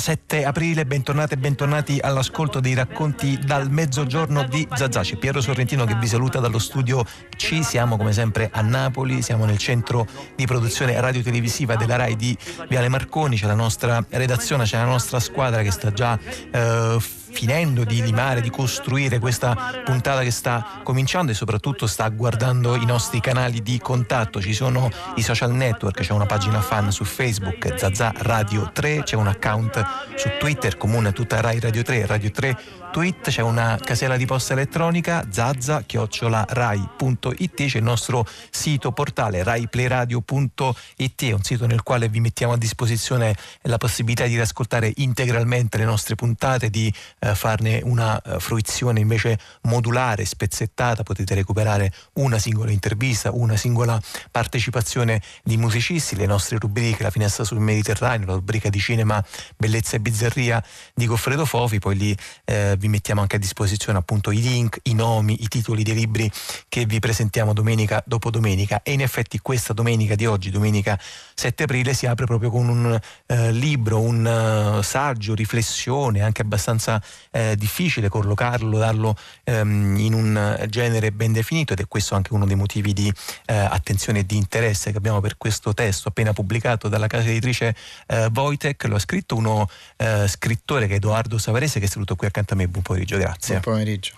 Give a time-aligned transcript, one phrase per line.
[0.00, 5.02] 7 aprile, bentornati e bentornati all'ascolto dei racconti dal mezzogiorno di Zazà.
[5.02, 7.04] C'è Piero Sorrentino che vi saluta dallo studio
[7.36, 7.62] C.
[7.62, 12.36] Siamo come sempre a Napoli, siamo nel centro di produzione radiotelevisiva della RAI di
[12.66, 16.18] Viale Marconi, c'è la nostra redazione, c'è la nostra squadra che sta già
[16.50, 16.96] eh,
[17.30, 22.84] finendo di limare, di costruire questa puntata che sta cominciando e soprattutto sta guardando i
[22.84, 24.40] nostri canali di contatto.
[24.40, 29.16] Ci sono i social network, c'è una pagina fan su Facebook, Zazà Radio 3, c'è
[29.16, 29.82] un account
[30.16, 32.58] su Twitter, comune tutta Rai Radio 3, Radio 3
[32.90, 41.42] tweet, c'è una casella di posta elettronica zazza-rai.it, c'è il nostro sito portale raiplayradio.it, un
[41.42, 46.68] sito nel quale vi mettiamo a disposizione la possibilità di riascoltare integralmente le nostre puntate,
[46.70, 53.56] di eh, farne una eh, fruizione invece modulare, spezzettata, potete recuperare una singola intervista, una
[53.56, 54.00] singola
[54.30, 59.24] partecipazione di musicisti, le nostre rubriche, la finestra sul Mediterraneo, la rubrica di cinema,
[59.56, 60.62] bellezza e bizzarria
[60.94, 64.94] di Goffredo Fofi, poi lì eh, vi mettiamo anche a disposizione appunto i link, i
[64.94, 66.30] nomi, i titoli dei libri
[66.68, 70.98] che vi presentiamo domenica dopo domenica e in effetti questa domenica di oggi, domenica
[71.34, 77.00] 7 aprile, si apre proprio con un eh, libro, un uh, saggio, riflessione anche abbastanza
[77.30, 82.46] eh, difficile collocarlo, darlo ehm, in un genere ben definito ed è questo anche uno
[82.46, 83.12] dei motivi di
[83.46, 87.76] eh, attenzione e di interesse che abbiamo per questo testo appena pubblicato dalla casa editrice
[88.06, 92.16] eh, Wojtek, lo ha scritto uno eh, scrittore che è Edoardo Savarese che è saluto
[92.16, 93.58] qui accanto a me buon pomeriggio, grazie.
[93.60, 94.14] Buon pomeriggio.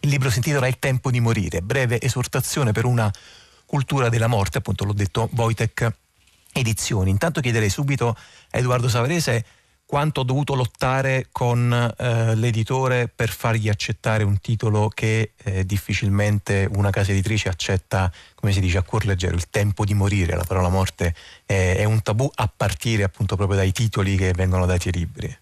[0.00, 3.12] Il libro si intitola Il tempo di morire, breve esortazione per una
[3.66, 5.90] cultura della morte, appunto l'ho detto Wojtek
[6.52, 7.10] Edizioni.
[7.10, 8.08] Intanto chiederei subito
[8.50, 9.44] a Edoardo Savarese
[9.86, 16.68] quanto ho dovuto lottare con eh, l'editore per fargli accettare un titolo che eh, difficilmente
[16.74, 20.44] una casa editrice accetta, come si dice, a cuor leggero, il tempo di morire, la
[20.44, 21.14] parola morte
[21.46, 25.38] è, è un tabù a partire appunto proprio dai titoli che vengono dati ai libri.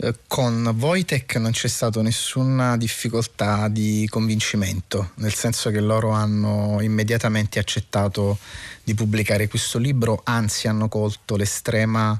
[0.00, 6.80] Eh, con Wojtek non c'è stata nessuna difficoltà di convincimento, nel senso che loro hanno
[6.80, 8.38] immediatamente accettato
[8.84, 12.18] di pubblicare questo libro, anzi hanno colto l'estrema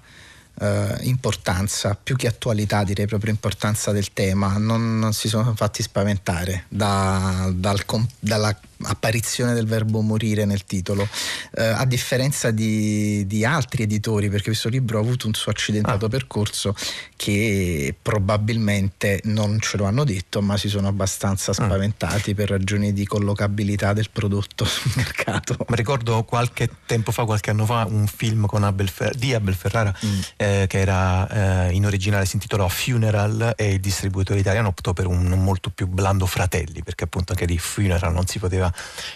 [0.60, 6.64] eh, importanza, più che attualità direi proprio importanza del tema, non, si sono fatti spaventare
[6.68, 7.84] da, dal,
[8.18, 11.08] dalla apparizione del verbo morire nel titolo,
[11.56, 16.06] eh, a differenza di, di, altri editori, perché questo libro ha avuto un suo accidentato
[16.06, 16.08] ah.
[16.08, 16.74] percorso
[17.16, 21.54] che probabilmente non ce lo hanno detto, ma si sono abbastanza ah.
[21.54, 22.34] spaventati ah.
[22.34, 25.56] per ragioni di collocabilità del prodotto sul mercato.
[25.68, 29.94] Mi ricordo qualche tempo fa, qualche anno fa, un film Abel Fer- di Abel Ferrara
[30.04, 30.20] mm.
[30.36, 35.06] eh, che era eh, in originale si intitolò Funeral e il distributore italiano optò per
[35.06, 38.67] un molto più blando Fratelli, perché appunto anche di Funeral non si poteva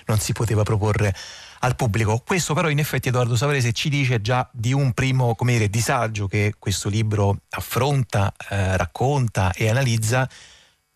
[0.07, 1.15] non si poteva proporre
[1.61, 2.23] al pubblico.
[2.25, 6.55] Questo però in effetti Edoardo Savarese ci dice già di un primo dire, disagio che
[6.59, 10.29] questo libro affronta, eh, racconta e analizza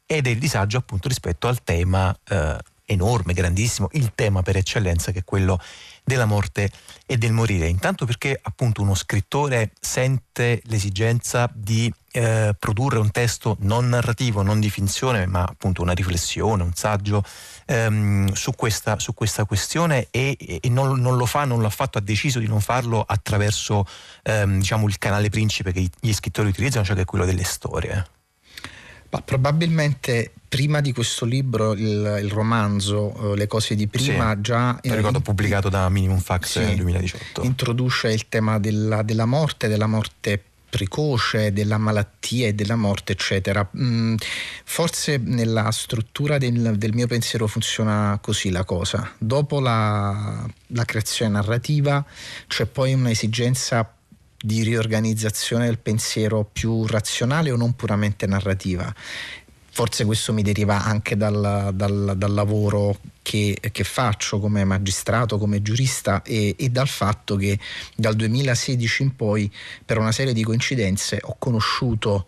[0.04, 5.12] ed è il disagio appunto rispetto al tema eh, enorme, grandissimo, il tema per eccellenza
[5.12, 5.60] che è quello
[6.02, 6.70] della morte
[7.04, 7.66] e del morire.
[7.66, 14.60] Intanto perché appunto uno scrittore sente l'esigenza di eh, produrre un testo non narrativo, non
[14.60, 17.24] di finzione, ma appunto una riflessione, un saggio
[17.66, 21.98] ehm, su, questa, su, questa, questione e, e non, non, lo fa, non l'ha fatto,
[21.98, 23.84] ha deciso di non farlo attraverso
[24.22, 28.15] ehm, diciamo, il canale principe che gli scrittori utilizzano, cioè che è quello delle storie.
[29.10, 34.40] Ma probabilmente prima di questo libro, il, il romanzo eh, Le cose di prima, sì,
[34.40, 34.80] già.
[34.80, 37.42] Eh, ricordo pubblicato da Minimum Fax sì, nel 2018.
[37.42, 43.66] Introduce il tema della, della morte, della morte precoce, della malattia e della morte, eccetera.
[43.78, 44.16] Mm,
[44.64, 49.12] forse nella struttura del, del, mio pensiero funziona così la cosa.
[49.18, 52.04] Dopo la, la creazione narrativa
[52.46, 53.90] c'è poi un'esigenza
[54.46, 58.94] di riorganizzazione del pensiero più razionale o non puramente narrativa.
[59.68, 65.62] Forse questo mi deriva anche dal, dal, dal lavoro che, che, faccio come magistrato, come
[65.62, 67.58] giurista e, e, dal fatto che
[67.96, 69.52] dal 2016 in poi,
[69.84, 72.26] per una serie di coincidenze, ho conosciuto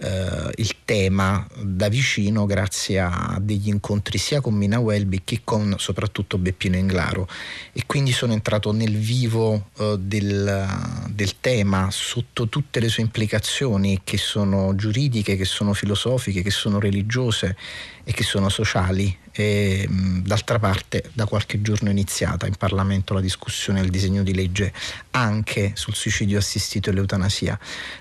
[0.00, 5.76] eh, il tema da vicino grazie a degli incontri sia con Mina Welby che con
[5.78, 7.28] soprattutto Beppino Inglaro
[7.72, 10.66] e quindi sono entrato nel vivo eh, del,
[11.10, 16.80] del, tema sotto tutte le sue implicazioni che sono giuridiche, che sono filosofiche, che sono
[16.80, 17.56] religiose
[18.02, 19.16] e che sono sociali.
[19.36, 24.34] E, d'altra parte da qualche giorno è iniziata in Parlamento la discussione del disegno di
[24.34, 24.72] legge
[25.10, 27.58] anche sul suicidio assistito e l'eutanasia.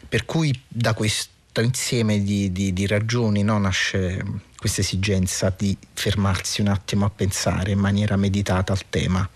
[0.07, 3.57] Per cui da questo insieme di, di, di ragioni no?
[3.57, 4.23] nasce
[4.57, 9.27] questa esigenza di fermarsi un attimo a pensare in maniera meditata al tema.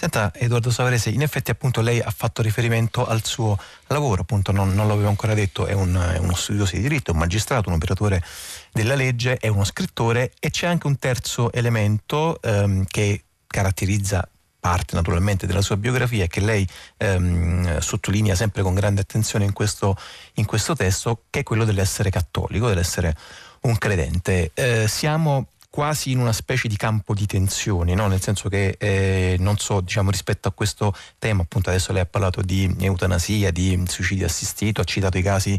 [0.00, 3.58] Senta Edoardo Savarese, in effetti appunto lei ha fatto riferimento al suo
[3.88, 7.18] lavoro, appunto non, non l'avevo ancora detto, è, un, è uno studioso di diritto, un
[7.18, 8.24] magistrato, un operatore
[8.72, 14.26] della legge, è uno scrittore e c'è anche un terzo elemento ehm, che caratterizza
[14.60, 16.66] parte naturalmente della sua biografia e che lei
[16.98, 19.96] ehm, sottolinea sempre con grande attenzione in questo,
[20.34, 23.16] in questo, testo, che è quello dell'essere cattolico, dell'essere
[23.62, 24.50] un credente.
[24.54, 28.08] Eh, siamo quasi in una specie di campo di tensioni, no?
[28.08, 32.06] nel senso che eh, non so, diciamo, rispetto a questo tema, appunto adesso lei ha
[32.06, 35.58] parlato di eutanasia, di suicidio assistito, ha citato i casi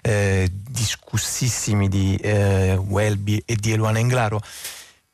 [0.00, 4.40] eh, discussissimi di eh, Welby e di Eluana Englaro,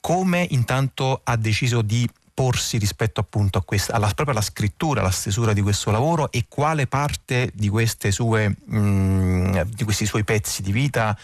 [0.01, 5.11] come intanto ha deciso di porsi rispetto appunto a questa, alla, proprio alla scrittura, alla
[5.11, 7.73] stesura di questo lavoro e quale parte di,
[8.11, 11.17] sue, mh, mm, di questi suoi pezzi di vita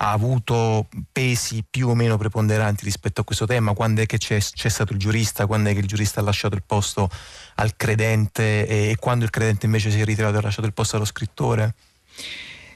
[0.00, 3.72] ha avuto pesi più o meno preponderanti rispetto a questo tema?
[3.72, 5.46] Quando è che c'è, c'è stato il giurista?
[5.46, 7.08] Quando è che il giurista ha lasciato il posto
[7.54, 10.74] al credente e, e quando il credente invece si è ritirato e ha lasciato il
[10.74, 11.74] posto allo scrittore?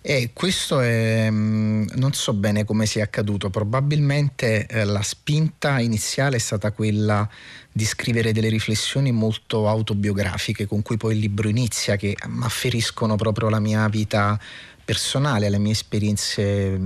[0.04, 6.37] Eh, questo è, mm, non so bene come sia accaduto, probabilmente eh, la spinta iniziale
[6.37, 7.28] è stata quella
[7.70, 13.46] di scrivere delle riflessioni molto autobiografiche con cui poi il libro inizia, che afferiscono proprio
[13.46, 14.38] alla mia vita
[14.84, 16.76] personale, alle mie esperienze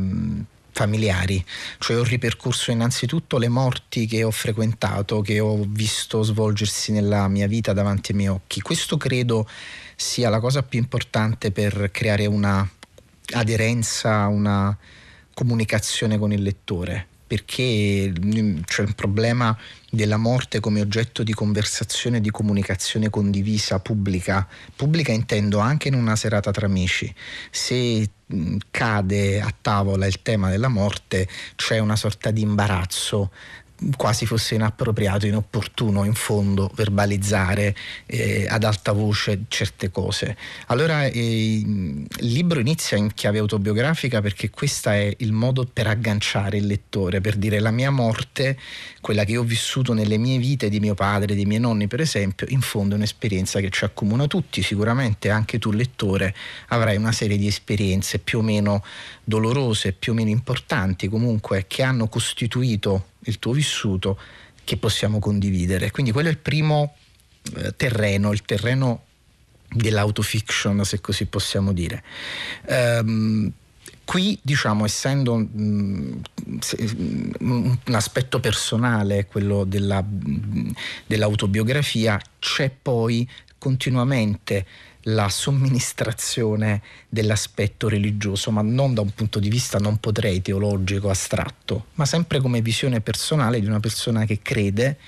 [0.73, 1.43] familiari,
[1.79, 7.47] cioè ho ripercorso innanzitutto le morti che ho frequentato, che ho visto svolgersi nella mia
[7.47, 8.61] vita davanti ai miei occhi.
[8.61, 9.49] Questo credo
[9.97, 12.69] sia la cosa più importante per creare una
[13.34, 14.76] aderenza, una
[15.34, 19.56] comunicazione con il lettore perché mm, c'è un problema
[19.90, 24.46] della morte come oggetto di conversazione, di comunicazione condivisa, pubblica.
[24.75, 27.12] Pubblica intendo anche in una serata tra amici.
[27.50, 33.32] Se mm, cade a tavola il tema della morte c'è una sorta di imbarazzo
[33.96, 37.75] quasi fosse inappropriato, inopportuno in fondo verbalizzare
[38.06, 40.37] eh, ad alta voce certe cose.
[40.67, 46.56] Allora eh, il libro inizia in chiave autobiografica perché questo è il modo per agganciare
[46.56, 48.58] il lettore, per dire la mia morte,
[49.00, 52.46] quella che ho vissuto nelle mie vite di mio padre, dei miei nonni per esempio,
[52.50, 56.34] in fondo è un'esperienza che ci accomuna tutti, sicuramente anche tu lettore
[56.69, 58.82] avrai una serie di esperienze più o meno
[59.23, 64.19] dolorose, più o meno importanti comunque che hanno costituito il tuo vissuto
[64.64, 65.90] che possiamo condividere.
[65.90, 66.96] Quindi quello è il primo
[67.56, 69.05] eh, terreno, il terreno
[69.69, 72.02] dell'autofiction, se così possiamo dire.
[72.67, 73.52] Um,
[74.05, 76.20] qui, diciamo, essendo mh,
[76.82, 80.70] mm, un aspetto personale, quello della, mh,
[81.06, 83.28] dell'autobiografia, c'è poi
[83.58, 84.67] continuamente
[85.08, 91.87] la somministrazione dell'aspetto religioso, ma non da un punto di vista non potrei teologico astratto,
[91.94, 94.99] ma sempre come visione personale di una persona che crede,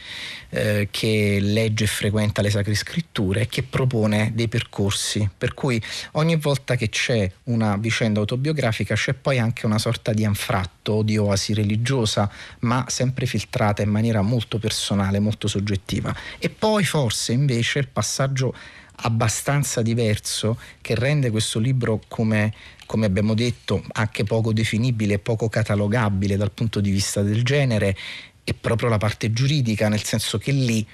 [0.50, 5.28] eh, che legge e frequenta le sacre scritture e che propone dei percorsi.
[5.36, 10.24] Per cui ogni volta che c'è una vicenda autobiografica c'è poi anche una sorta di
[10.24, 12.30] anfratto, di oasi religiosa,
[12.60, 16.14] ma sempre filtrata in maniera molto personale, molto soggettiva.
[16.38, 18.54] E poi forse invece il passaggio
[19.00, 22.52] abbastanza diverso che rende questo libro come,
[22.86, 27.96] come abbiamo detto anche poco definibile poco catalogabile dal punto di vista del genere
[28.42, 30.86] è proprio la parte giuridica nel senso che lì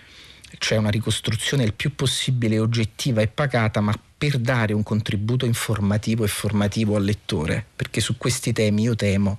[0.64, 6.24] c'è una ricostruzione il più possibile oggettiva e pacata ma per dare un contributo informativo
[6.24, 9.38] e formativo al lettore, perché su questi temi io temo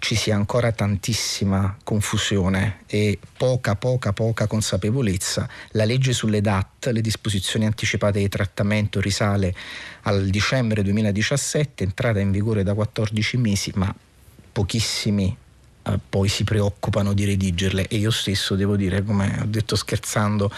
[0.00, 5.48] ci sia ancora tantissima confusione e poca, poca, poca consapevolezza.
[5.70, 9.54] La legge sulle DAT, le disposizioni anticipate di trattamento, risale
[10.02, 13.94] al dicembre 2017, entrata in vigore da 14 mesi, ma
[14.50, 15.36] pochissimi
[16.08, 20.50] poi si preoccupano di redigerle e io stesso devo dire, come ho detto scherzando,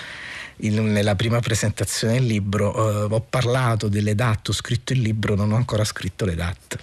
[0.61, 5.35] in, nella prima presentazione del libro eh, ho parlato delle DAT, ho scritto il libro,
[5.35, 6.79] non ho ancora scritto le DAT.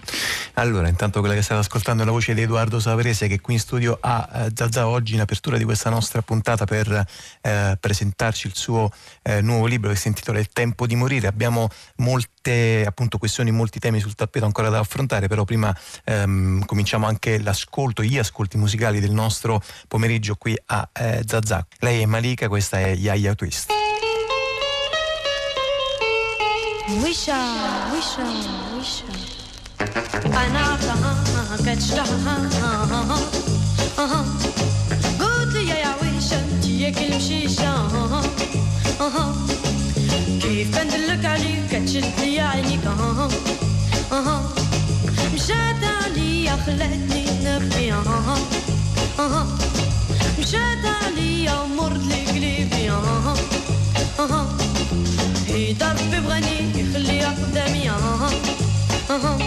[0.54, 3.60] Allora, intanto quella che state ascoltando è la voce di Edoardo Savarese che qui in
[3.60, 7.06] studio a eh, Zazza oggi in apertura di questa nostra puntata per
[7.42, 8.92] eh, presentarci il suo
[9.24, 11.28] eh, nuovo libro che si intitola Il tempo di morire.
[11.28, 11.70] Abbiamo
[12.44, 17.40] molte appunto questioni, molti temi sul tappeto ancora da affrontare, però prima ehm, cominciamo anche
[17.40, 21.66] l'ascolto, gli ascolti musicali del nostro pomeriggio qui a eh, Zazà.
[21.80, 23.72] Lei è Malika, questa è Yaya Twist.
[27.02, 27.38] Wisha,
[27.94, 28.24] wisha,
[28.76, 29.32] wisha.
[42.18, 43.30] هيا عينيك أها
[44.12, 44.50] أها
[45.34, 48.38] مشات عليا خلتني نبكي أها
[49.20, 49.48] أها
[50.40, 53.34] مشات عليا مرت لي قلبي أها
[54.20, 54.48] أها
[55.48, 58.30] هي ربي بغني يخليها قدامي أها
[59.10, 59.38] أها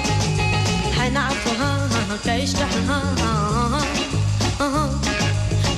[0.98, 1.88] حنعرفها
[2.24, 3.82] كايش تحها أها
[4.60, 4.90] أها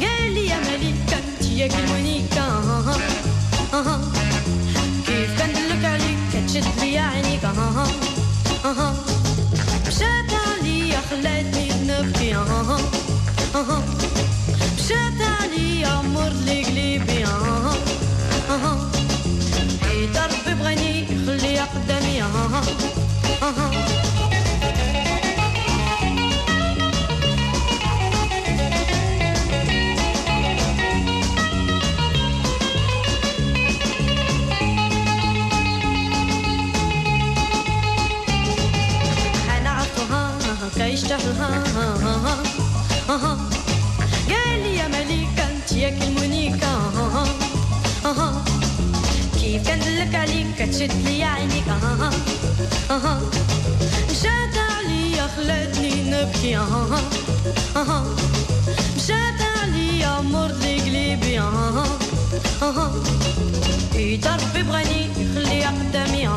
[0.01, 1.19] قال يا مليكة
[1.53, 2.49] يا كلونيكة
[6.61, 7.87] شد لي عينيك أها
[8.65, 8.95] أها.
[9.87, 12.79] مشات عليا خلاتني بنبكي أها
[13.55, 13.83] أها
[14.79, 17.75] مشات عليا عمر لي قليبي أها
[18.51, 18.91] أها
[19.83, 22.63] بقيت ربي بغني خليها قدامي أها
[23.43, 23.71] أها.
[44.29, 46.81] قال لي يا مليكة انت يا كلمونيكا
[49.41, 51.65] كيف كندلك عليك تشد لي عينيك
[54.11, 56.59] مشات عليا خلاتني نبكي
[58.97, 61.41] مشات عليا مر لي قلبي
[63.95, 66.29] إيد ربي بغاني يخليها قدامي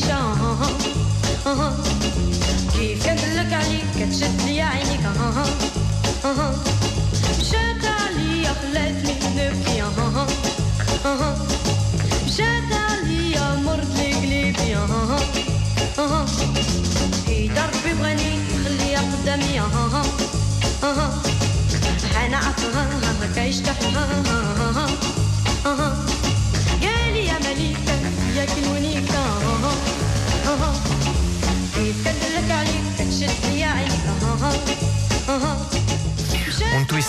[0.00, 0.36] مشيشة
[2.72, 5.00] كيف كندلك عليك كتشد لي عينيك
[7.40, 9.82] مشات عليا خلاتني نبكي
[12.26, 14.74] مشات عليا مرت لي قلبي
[17.26, 19.60] في دربي بغني خليها قدامي
[22.14, 22.86] حنعرفها
[23.34, 24.39] كيشتحها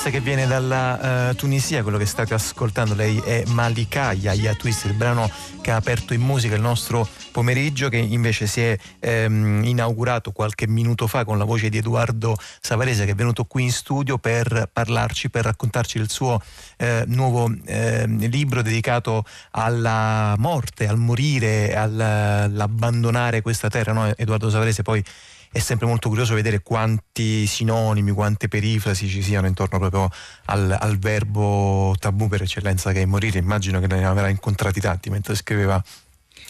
[0.02, 4.86] twist che viene dalla uh, Tunisia, quello che state ascoltando lei è Malika Yaya Twist,
[4.86, 5.30] il brano
[5.62, 10.68] che ha aperto in musica il nostro pomeriggio, che invece si è ehm, inaugurato qualche
[10.68, 14.70] minuto fa con la voce di Edoardo Savarese che è venuto qui in studio per
[14.72, 16.42] parlarci, per raccontarci del suo
[16.78, 23.94] eh, nuovo eh, libro dedicato alla morte, al morire, all'abbandonare questa terra.
[23.94, 24.12] No?
[24.16, 25.04] Edoardo Savarese poi
[25.52, 30.10] è sempre molto curioso vedere quanti sinonimi, quante perifrasi ci siano intorno proprio
[30.46, 33.40] al, al verbo tabù per eccellenza che è morire.
[33.40, 35.84] Immagino che ne avrà incontrati tanti mentre scriveva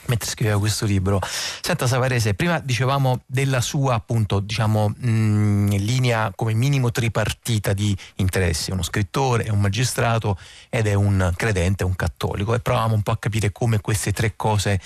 [0.06, 1.20] mentre scriveva questo libro.
[1.62, 8.72] Senta Savarese, prima dicevamo della sua appunto diciamo mh, linea come minimo tripartita di interessi,
[8.72, 10.38] uno scrittore, è un magistrato
[10.70, 14.34] ed è un credente, un cattolico e provavamo un po' a capire come queste tre
[14.36, 14.80] cose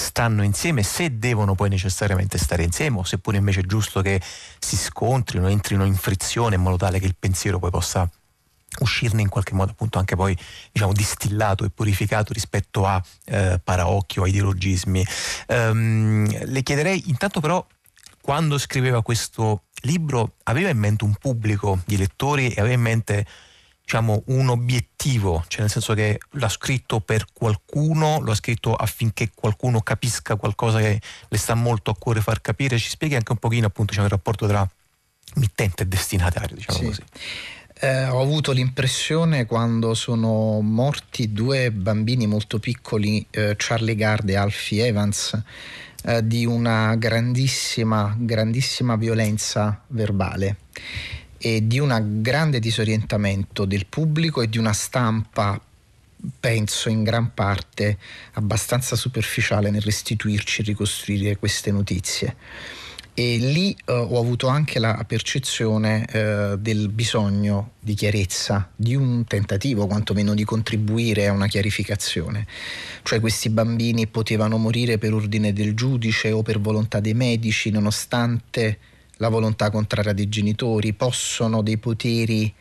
[0.00, 4.20] stanno insieme, se devono poi necessariamente stare insieme o seppure invece è giusto che
[4.58, 8.10] si scontrino, entrino in frizione in modo tale che il pensiero poi possa
[8.78, 10.36] uscirne in qualche modo appunto anche poi
[10.70, 15.04] diciamo distillato e purificato rispetto a eh, paraocchio, a ideologismi.
[15.48, 17.64] Um, le chiederei intanto però
[18.22, 23.26] quando scriveva questo libro aveva in mente un pubblico di lettori e aveva in mente
[23.90, 29.32] diciamo, un obiettivo, cioè nel senso che l'ha scritto per qualcuno, lo ha scritto affinché
[29.34, 32.78] qualcuno capisca qualcosa che le sta molto a cuore far capire.
[32.78, 34.68] Ci spieghi anche un pochino appunto diciamo, il rapporto tra
[35.34, 36.84] mittente e destinatario, diciamo Sì.
[36.84, 37.02] così.
[37.82, 44.36] Eh, ho avuto l'impressione quando sono morti due bambini molto piccoli, eh, Charlie Gard e
[44.36, 45.36] Alfie Evans,
[46.04, 50.58] eh, di una grandissima, grandissima violenza verbale
[51.42, 55.60] e di un grande disorientamento del pubblico e di una stampa,
[56.38, 57.96] penso in gran parte,
[58.34, 62.36] abbastanza superficiale nel restituirci e ricostruire queste notizie
[63.20, 69.24] e lì eh, ho avuto anche la percezione eh, del bisogno di chiarezza, di un
[69.24, 72.46] tentativo quantomeno di contribuire a una chiarificazione.
[73.02, 78.78] Cioè questi bambini potevano morire per ordine del giudice o per volontà dei medici, nonostante
[79.20, 82.52] la volontà contraria dei genitori, possono dei poteri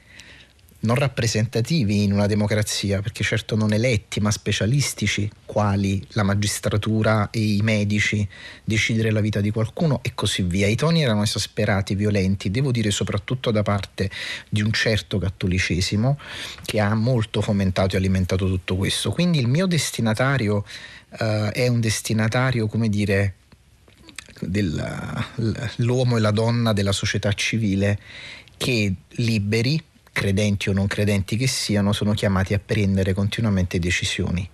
[0.82, 7.56] non rappresentativi in una democrazia, perché certo non eletti, ma specialistici, quali la magistratura e
[7.56, 8.25] i medici,
[8.63, 10.68] decidere la vita di qualcuno e così via.
[10.68, 14.10] I toni erano esasperati, violenti, devo dire soprattutto da parte
[14.48, 16.18] di un certo cattolicesimo
[16.63, 19.12] che ha molto fomentato e alimentato tutto questo.
[19.12, 20.63] Quindi il mio destinatario
[21.20, 23.34] eh, è un destinatario, come dire,
[24.39, 28.00] dell'uomo e la donna della società civile
[28.58, 29.81] che liberi,
[30.12, 34.50] credenti o non credenti che siano, sono chiamati a prendere continuamente decisioni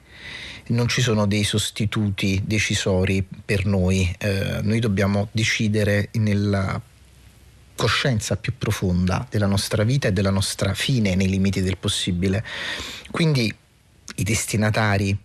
[0.67, 6.81] non ci sono dei sostituti decisori per noi, eh, noi dobbiamo decidere nella
[7.75, 12.43] coscienza più profonda della nostra vita e della nostra fine nei limiti del possibile.
[13.11, 13.53] Quindi
[14.15, 15.15] i destinatari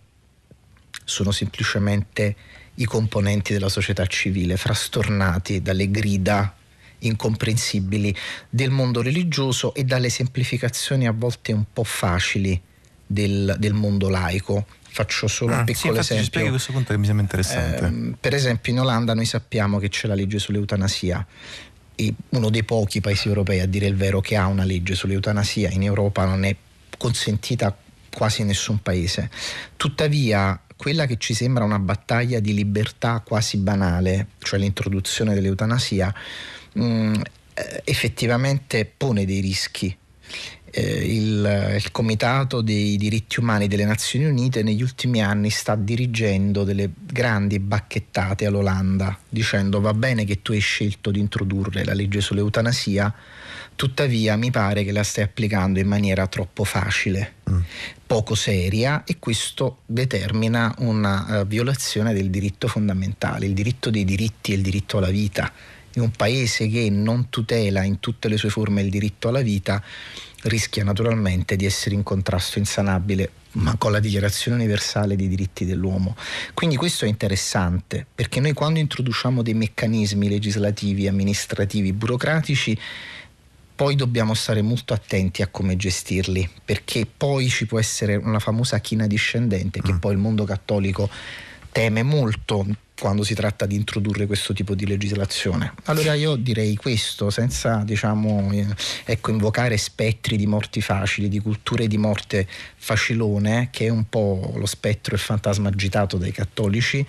[1.03, 2.35] sono semplicemente
[2.75, 6.55] i componenti della società civile, frastornati dalle grida
[6.99, 8.15] incomprensibili
[8.49, 12.59] del mondo religioso e dalle semplificazioni a volte un po' facili
[13.05, 14.65] del, del mondo laico.
[14.93, 16.49] Faccio solo ah, un piccolo sì, esempio.
[16.49, 17.85] Questo punto che mi sembra interessante.
[17.85, 21.25] Eh, per esempio in Olanda noi sappiamo che c'è la legge sull'eutanasia
[22.29, 25.83] uno dei pochi paesi europei a dire il vero che ha una legge sull'eutanasia, in
[25.83, 26.55] Europa non è
[26.97, 27.75] consentita
[28.11, 29.29] quasi in nessun paese.
[29.75, 36.11] Tuttavia, quella che ci sembra una battaglia di libertà quasi banale, cioè l'introduzione dell'eutanasia,
[36.73, 37.13] mh, mm,
[37.53, 39.95] eh, effettivamente pone dei rischi
[40.79, 46.89] il, il, Comitato dei diritti umani delle Nazioni Unite negli ultimi anni sta dirigendo delle
[46.95, 53.13] grandi bacchettate all'Olanda dicendo va bene che tu hai scelto di introdurre la legge sull'eutanasia,
[53.75, 57.59] tuttavia mi pare che la stai applicando in maniera troppo facile, mm.
[58.05, 64.51] poco seria e questo determina una uh, violazione del diritto fondamentale, il diritto dei diritti
[64.51, 65.51] e il diritto alla vita.
[65.95, 69.83] In un paese che non tutela in tutte le sue forme il diritto alla vita,
[70.43, 76.15] rischia naturalmente di essere in contrasto insanabile ma con la Dichiarazione universale dei diritti dell'uomo.
[76.53, 82.77] Quindi questo è interessante perché noi quando introduciamo dei meccanismi legislativi, amministrativi, burocratici,
[83.75, 88.79] poi dobbiamo stare molto attenti a come gestirli, perché poi ci può essere una famosa
[88.79, 89.97] china discendente che mm.
[89.97, 91.09] poi il mondo cattolico
[91.71, 92.65] teme molto
[93.01, 95.73] quando si tratta di introdurre questo tipo di legislazione.
[95.85, 98.67] Allora io direi questo, senza diciamo, eh,
[99.05, 104.53] ecco, invocare spettri di morti facili, di culture di morte facilone, che è un po'
[104.55, 107.03] lo spettro e il fantasma agitato dai cattolici,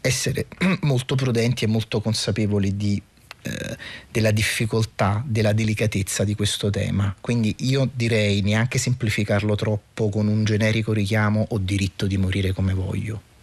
[0.00, 0.46] essere
[0.82, 3.02] molto prudenti e molto consapevoli di
[3.42, 3.76] eh,
[4.08, 7.12] della difficoltà, della delicatezza di questo tema.
[7.20, 12.72] Quindi io direi neanche semplificarlo troppo con un generico richiamo o diritto di morire come
[12.72, 13.33] voglio.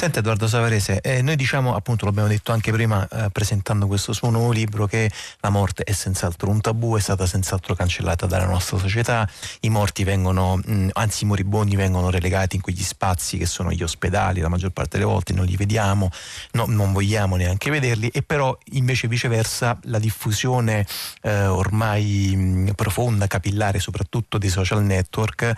[0.00, 4.30] Senta Edoardo Savarese, eh, noi diciamo appunto, l'abbiamo detto anche prima eh, presentando questo suo
[4.30, 8.78] nuovo libro, che la morte è senz'altro un tabù, è stata senz'altro cancellata dalla nostra
[8.78, 9.28] società,
[9.60, 13.72] i morti vengono, mh, mm, anzi i moribondi vengono relegati in quegli spazi che sono
[13.72, 16.10] gli ospedali, la maggior parte delle volte non li vediamo,
[16.52, 20.86] no, non vogliamo neanche vederli e però invece viceversa la diffusione
[21.20, 25.52] eh, ormai mh, mm, profonda, capillare soprattutto dei social network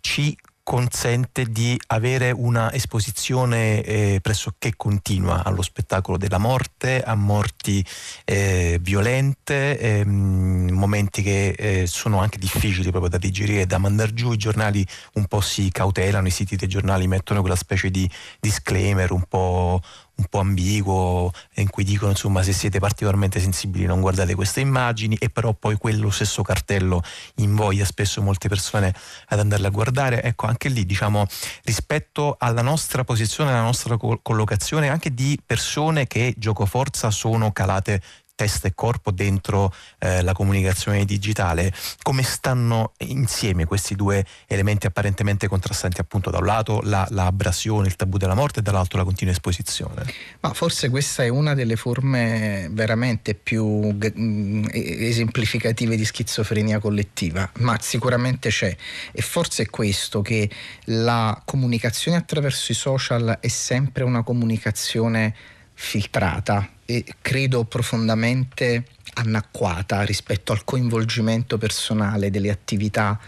[0.00, 0.36] ci
[0.68, 7.82] consente di avere una esposizione eh, pressoché continua allo spettacolo della morte, a morti
[8.26, 14.30] eh, violente, ehm, momenti che eh, sono anche difficili proprio da digerire, da mandare giù.
[14.32, 18.06] I giornali un po' si cautelano, i siti dei giornali mettono quella specie di
[18.38, 19.80] disclaimer un po',
[20.18, 25.16] un po' ambiguo in cui dicono insomma se siete particolarmente sensibili non guardate queste immagini
[25.16, 27.02] e però poi quello stesso cartello
[27.36, 28.92] invoglia spesso molte persone
[29.28, 30.22] ad andarle a guardare.
[30.22, 31.26] Ecco anche lì diciamo
[31.64, 38.02] rispetto alla nostra posizione alla nostra collocazione anche di persone che gioco forza sono calate
[38.38, 41.74] testa e corpo dentro eh, la comunicazione digitale,
[42.04, 47.88] come stanno insieme questi due elementi apparentemente contrastanti, appunto da un lato la, la abrasione,
[47.88, 50.06] il tabù della morte e dall'altro la continua esposizione?
[50.38, 57.76] Ma forse questa è una delle forme veramente più mm, esemplificative di schizofrenia collettiva, ma
[57.80, 58.74] sicuramente c'è.
[59.10, 60.48] E forse è questo che
[60.84, 65.34] la comunicazione attraverso i social è sempre una comunicazione
[65.74, 73.20] filtrata e credo profondamente anacquata rispetto al coinvolgimento personale delle attività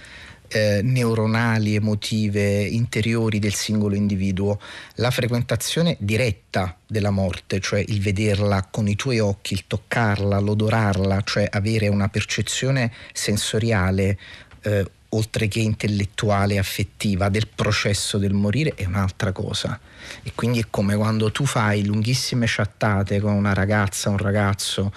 [0.48, 4.58] eh, neuronali, emotive, interiori del singolo individuo,
[4.94, 11.20] la frequentazione diretta della morte, cioè il vederla con i tuoi occhi, il toccarla, l'odorarla,
[11.24, 14.18] cioè avere una percezione sensoriale
[14.62, 19.78] eh, oltre che intellettuale e affettiva del processo del morire è un'altra cosa.
[20.22, 24.92] E quindi è come quando tu fai lunghissime chattate con una ragazza, un ragazzo,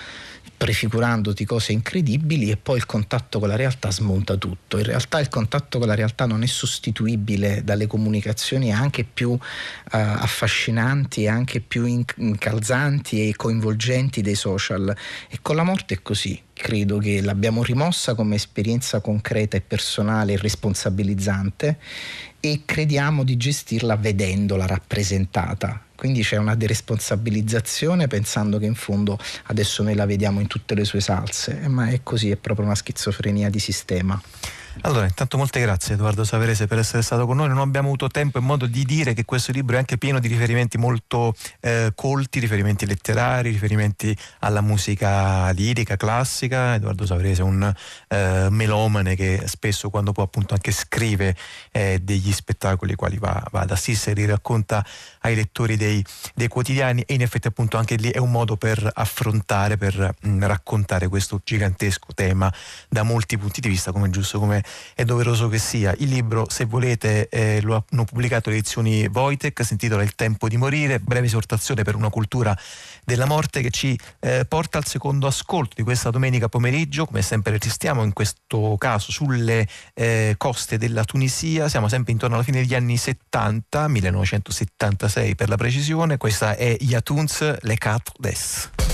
[0.64, 4.78] prefigurandoti cose incredibili e poi il contatto con la realtà smonta tutto.
[4.78, 9.98] In realtà il contatto con la realtà non è sostituibile dalle comunicazioni anche più eh,
[9.98, 14.96] affascinanti anche più incalzanti e coinvolgenti dei social.
[15.30, 16.42] E con la morte è così.
[16.54, 21.78] Credo che l'abbiamo rimossa come esperienza concreta e personale e responsabilizzante
[22.46, 25.82] e crediamo di gestirla vedendola rappresentata.
[25.96, 30.84] Quindi c'è una deresponsabilizzazione pensando che in fondo adesso noi la vediamo in tutte le
[30.84, 34.22] sue salse, ma è così, è proprio una schizofrenia di sistema.
[34.82, 37.48] Allora, intanto molte grazie Edoardo Saverese per essere stato con noi.
[37.48, 40.28] Non abbiamo avuto tempo e modo di dire che questo libro è anche pieno di
[40.28, 46.74] riferimenti molto eh, colti, riferimenti letterari, riferimenti alla musica lirica, classica.
[46.74, 47.72] Edoardo Saverese è un
[48.08, 51.36] eh, melomane che spesso quando può appunto anche scrive
[51.72, 54.84] eh, degli spettacoli quali va, va, ad assistere, li racconta
[55.22, 58.90] ai lettori dei, dei, quotidiani e in effetti appunto anche lì è un modo per
[58.92, 62.52] affrontare, per mh, mm, raccontare questo gigantesco tema
[62.90, 64.63] da molti punti di vista, come giusto come
[64.94, 65.94] è doveroso che sia.
[66.00, 70.48] Il libro, se volete, eh, lo hanno pubblicato le edizioni Wojtek, si intitola Il tempo
[70.48, 72.58] di morire, breve esortazione per una cultura
[73.04, 77.58] della morte che ci eh, porta al secondo ascolto di questa domenica pomeriggio, come sempre
[77.58, 82.76] restiamo in questo caso sulle eh, coste della Tunisia, siamo sempre intorno alla fine degli
[82.76, 88.93] anni 70, 1976 per la precisione, questa è Yatuns Le Quatre Des.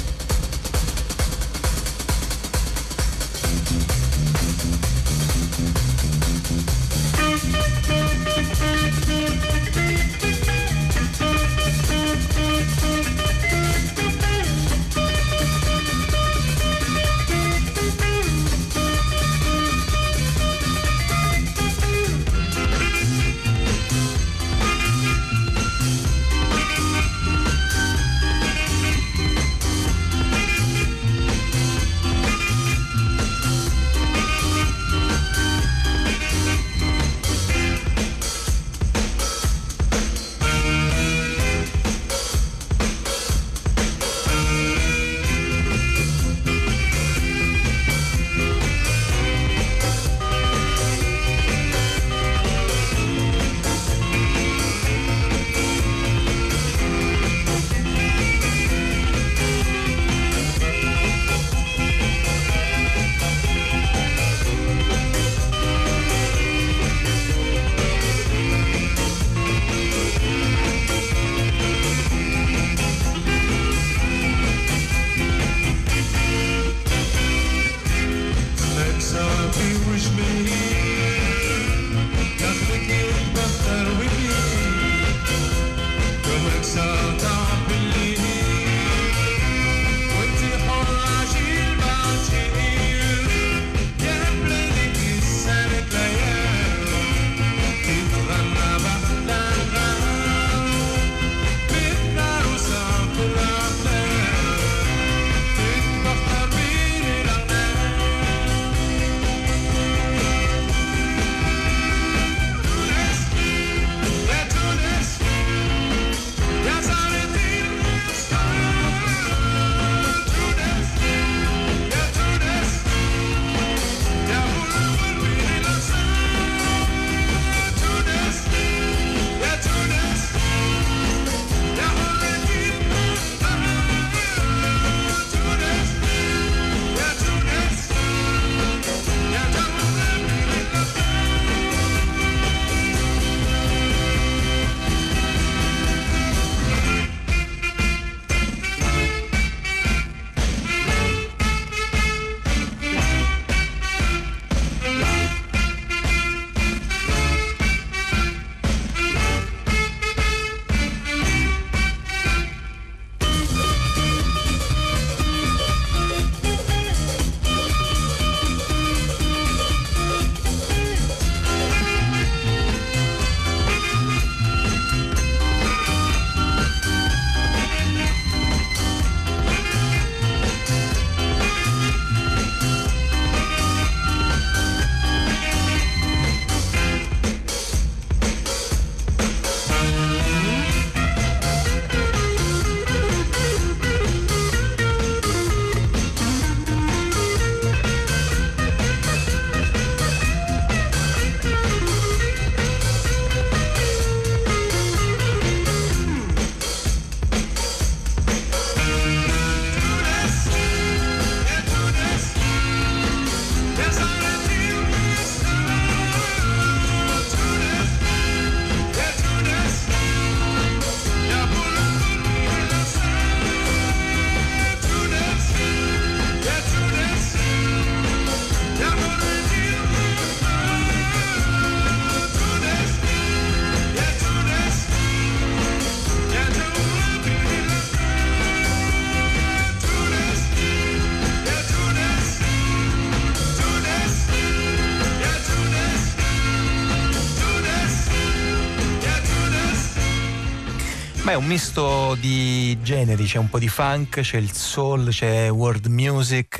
[251.39, 255.85] Un misto di generi, c'è un po' di funk, c'è il soul, c'è world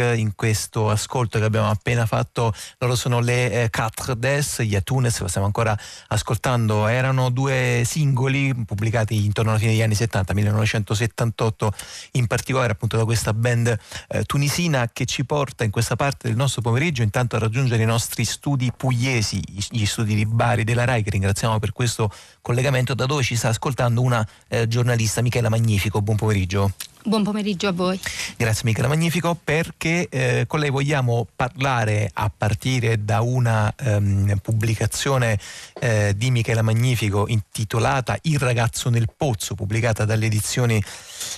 [0.04, 2.54] in questo ascolto che abbiamo appena fatto.
[2.78, 6.88] Loro sono le eh, Quatre Des, gli Atunes, lo stiamo ancora ascoltando.
[6.88, 11.74] Erano due singoli pubblicati intorno alla fine degli anni 70, 1978,
[12.14, 16.38] in particolare appunto da questa band eh, tunisina che ci porta in questa parte del
[16.38, 21.04] nostro pomeriggio intanto a raggiungere i nostri studi pugliesi, gli studi di Bari della RAI,
[21.04, 26.02] che ringraziamo per questo collegamento, da dove ci sta ascoltando una eh, giornalista Michela Magnifico.
[26.02, 26.74] Buon pomeriggio.
[27.02, 27.98] Buon pomeriggio a voi.
[28.36, 35.40] Grazie Michela Magnifico perché eh, con lei vogliamo parlare a partire da una ehm, pubblicazione
[35.80, 40.84] eh, di Michela Magnifico intitolata Il ragazzo nel pozzo pubblicata dalle edizioni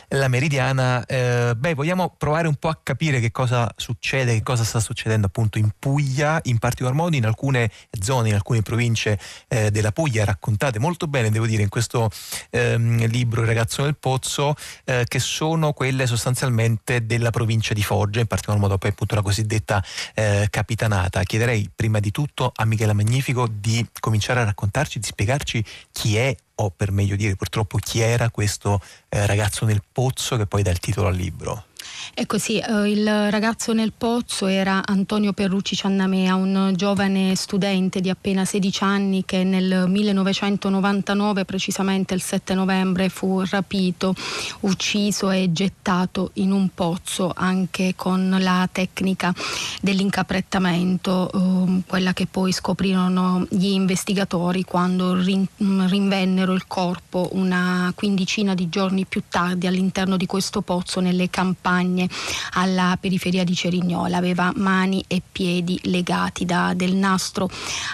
[0.09, 1.05] La Meridiana.
[1.05, 5.27] Eh, beh, vogliamo provare un po' a capire che cosa succede, che cosa sta succedendo
[5.27, 7.69] appunto in Puglia, in particolar modo in alcune
[7.99, 12.09] zone, in alcune province eh, della Puglia raccontate molto bene, devo dire, in questo
[12.49, 17.83] ehm, libro Il ragazzo nel pozzo eh, che sono sono quelle sostanzialmente della provincia di
[17.83, 19.83] Foggia, in particolar modo poi appunto la cosiddetta
[20.13, 21.23] eh, capitanata.
[21.23, 26.33] Chiederei prima di tutto a Michela Magnifico di cominciare a raccontarci, di spiegarci chi è
[26.55, 30.71] o per meglio dire purtroppo chi era questo eh, ragazzo nel pozzo che poi dà
[30.71, 31.65] il titolo al libro.
[32.13, 38.09] Ecco sì, eh, il ragazzo nel pozzo era Antonio Perrucci Ciannamea, un giovane studente di
[38.09, 44.13] appena 16 anni che nel 1999, precisamente il 7 novembre, fu rapito,
[44.61, 49.33] ucciso e gettato in un pozzo anche con la tecnica
[49.81, 58.67] dell'incaprettamento, eh, quella che poi scoprirono gli investigatori quando rinvennero il corpo una quindicina di
[58.67, 62.09] giorni più tardi all'interno di questo pozzo nelle campagne montagne
[62.53, 67.49] alla periferia di Cerignola, aveva mani e piedi legati da del nastro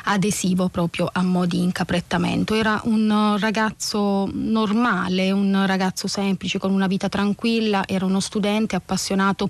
[0.05, 2.55] adesivo proprio a mo' di incaprettamento.
[2.55, 9.47] Era un ragazzo normale, un ragazzo semplice con una vita tranquilla, era uno studente appassionato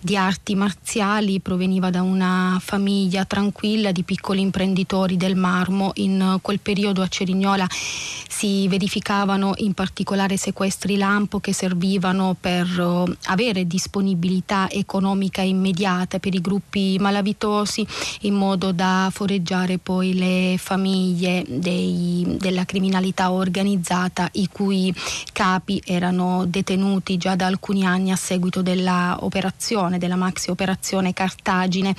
[0.00, 5.92] di arti marziali, proveniva da una famiglia tranquilla di piccoli imprenditori del marmo.
[5.96, 13.10] In quel periodo a Cerignola si verificavano in particolare sequestri lampo che servivano per uh,
[13.24, 17.86] avere disponibilità economica immediata per i gruppi malavitosi
[18.20, 24.94] in modo da foreggiare poi le famiglie dei, della criminalità organizzata i cui
[25.32, 31.94] capi erano detenuti già da alcuni anni a seguito della operazione, della maxi operazione Cartagine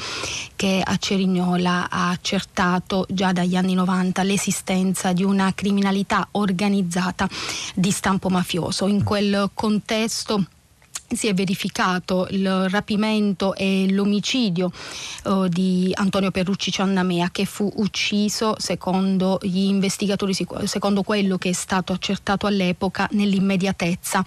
[0.55, 7.27] che a Cerignola ha accertato già dagli anni 90 l'esistenza di una criminalità organizzata
[7.73, 8.87] di stampo mafioso.
[8.87, 10.45] In quel contesto
[11.09, 14.71] si è verificato il rapimento e l'omicidio
[15.25, 21.53] uh, di Antonio Perrucci Ciannamea che fu ucciso secondo gli investigatori, secondo quello che è
[21.53, 24.23] stato accertato all'epoca nell'immediatezza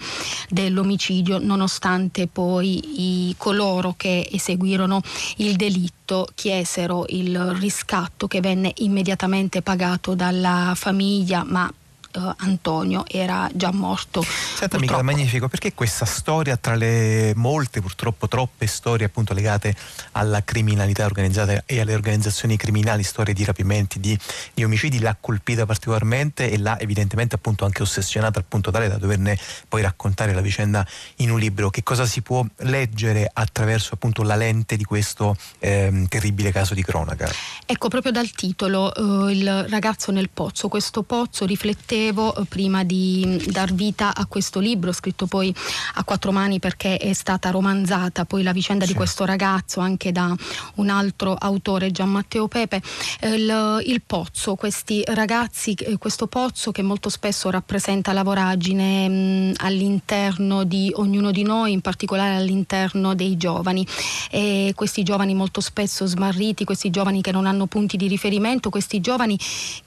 [0.49, 5.01] dell'omicidio nonostante poi i coloro che eseguirono
[5.37, 11.71] il delitto chiesero il riscatto che venne immediatamente pagato dalla famiglia ma
[12.15, 14.23] uh, Antonio era già morto.
[14.23, 19.75] Senta Michela Magnifico, perché questa storia tra le molte, purtroppo troppe storie appunto legate
[20.13, 24.17] alla criminalità organizzata e alle organizzazioni criminali, storie di rapimenti, di,
[24.53, 28.97] di omicidi, l'ha colpita particolarmente e l'ha evidentemente appunto anche ossessionata al punto tale da
[28.97, 30.85] doverne poi raccontare la vicenda
[31.17, 31.69] in un libro.
[31.69, 36.83] Che cosa si può leggere attraverso appunto la lente di questo eh, terribile caso di
[36.83, 37.31] cronaca?
[37.65, 42.83] Ecco, proprio dal titolo, uh, Il ragazzo nel pozzo, questo pozzo rifletteva dicevo eh, prima
[42.83, 45.53] di dar vita a questo libro, scritto poi
[45.95, 48.91] a quattro mani perché è stata romanzata poi la vicenda sì.
[48.91, 50.35] di questo ragazzo anche da
[50.75, 52.81] un altro autore, Gian Matteo Pepe,
[53.23, 59.53] il, il pozzo, questi ragazzi, eh, questo pozzo che molto spesso rappresenta la voragine mh,
[59.57, 63.85] all'interno di ognuno di noi, in particolare all'interno dei giovani.
[64.31, 68.99] E questi giovani molto spesso smarriti, questi giovani che non hanno punti di riferimento, questi
[69.01, 69.37] giovani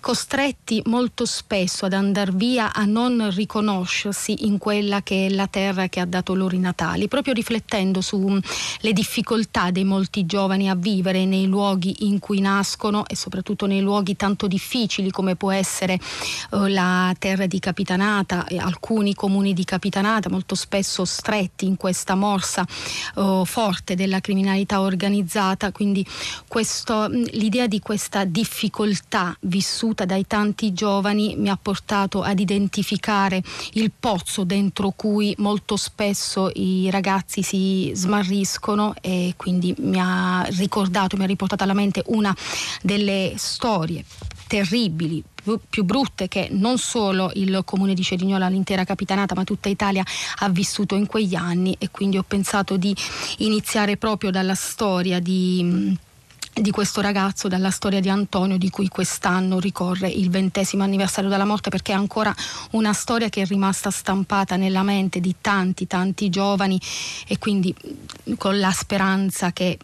[0.00, 5.46] costretti molto spesso ad andare andare via a non riconoscersi in quella che è la
[5.46, 10.68] terra che ha dato loro i natali, proprio riflettendo sulle mm, difficoltà dei molti giovani
[10.68, 15.50] a vivere nei luoghi in cui nascono e soprattutto nei luoghi tanto difficili come può
[15.50, 15.98] essere
[16.50, 22.66] uh, la terra di Capitanata alcuni comuni di Capitanata, molto spesso stretti in questa morsa
[23.14, 26.06] uh, forte della criminalità organizzata, quindi
[26.46, 32.40] questo, mm, l'idea di questa difficoltà vissuta dai tanti giovani mi ha portato portato ad
[32.40, 33.40] identificare
[33.74, 41.16] il pozzo dentro cui molto spesso i ragazzi si smarriscono e quindi mi ha ricordato,
[41.16, 42.34] mi ha riportato alla mente una
[42.82, 44.04] delle storie
[44.48, 49.68] terribili, più, più, brutte che non solo il comune di Cerignola, l'intera capitanata, ma tutta
[49.68, 50.04] Italia
[50.40, 51.74] ha vissuto in quegli anni.
[51.78, 52.94] E quindi ho pensato di
[53.38, 55.96] iniziare proprio dalla storia di
[56.54, 61.44] di questo ragazzo, dalla storia di Antonio, di cui quest'anno ricorre il ventesimo anniversario della
[61.44, 62.34] morte, perché è ancora
[62.72, 66.80] una storia che è rimasta stampata nella mente di tanti, tanti giovani
[67.26, 67.74] e quindi
[68.38, 69.78] con la speranza che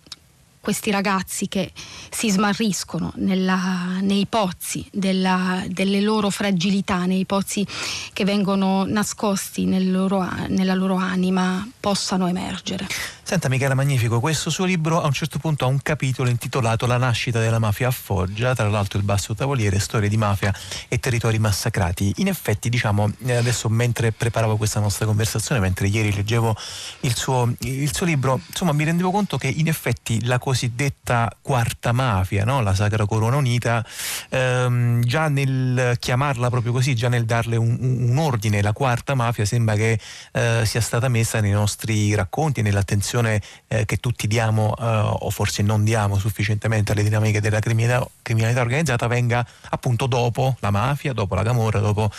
[0.60, 1.72] questi ragazzi che
[2.10, 7.66] si smarriscono nella, nei pozzi della, delle loro fragilità, nei pozzi
[8.12, 12.86] che vengono nascosti nel loro, nella loro anima, possano emergere.
[13.30, 16.96] Senta Michela Magnifico, questo suo libro a un certo punto ha un capitolo intitolato La
[16.96, 20.52] nascita della mafia a Foggia, tra l'altro il basso tavoliere, storie di mafia
[20.88, 22.14] e territori massacrati.
[22.16, 26.56] In effetti, diciamo, eh, adesso mentre preparavo questa nostra conversazione, mentre ieri leggevo
[27.02, 31.92] il suo, il suo libro, insomma mi rendevo conto che in effetti la cosiddetta quarta
[31.92, 32.60] mafia, no?
[32.62, 33.86] la Sacra Corona Unita,
[34.28, 39.44] ehm, già nel chiamarla proprio così, già nel darle un, un ordine, la quarta mafia
[39.44, 40.00] sembra che
[40.32, 45.30] eh, sia stata messa nei nostri racconti, nell'attenzione attenzione eh, che tutti diamo eh, o
[45.30, 51.12] forse non diamo sufficientemente alle dinamiche della criminalità, criminalità, organizzata venga appunto dopo la mafia,
[51.12, 52.10] dopo la camorra, dopo,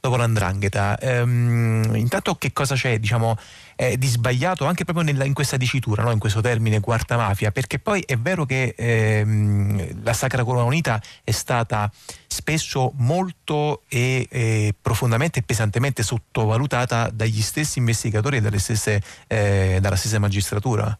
[0.00, 0.98] dopo l'andrangheta.
[0.98, 3.36] Ehm, intanto che cosa c'è diciamo,
[3.76, 6.10] eh, di sbagliato anche proprio nella, in questa dicitura, no?
[6.10, 7.50] in questo termine quarta mafia?
[7.50, 11.90] Perché poi è vero che ehm, la Sacra Corona Unita è stata
[12.38, 19.96] spesso molto e, e profondamente e pesantemente sottovalutata dagli stessi investigatori e stesse, eh, dalla
[19.96, 20.96] stessa magistratura.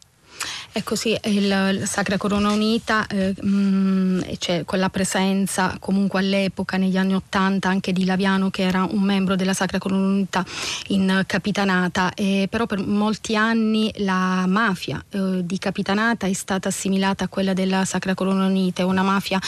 [0.79, 6.77] È così, il, Sacra Corona Unita, eh, mh, mm, cioè, con la presenza comunque all'epoca,
[6.77, 10.45] negli anni Ottanta, anche di Laviano che era un membro della Sacra Corona Unita
[10.89, 17.25] in Capitanata, eh, però per molti anni la mafia eh, di Capitanata è stata assimilata
[17.25, 19.41] a quella della Sacra Corona Unita, una mafia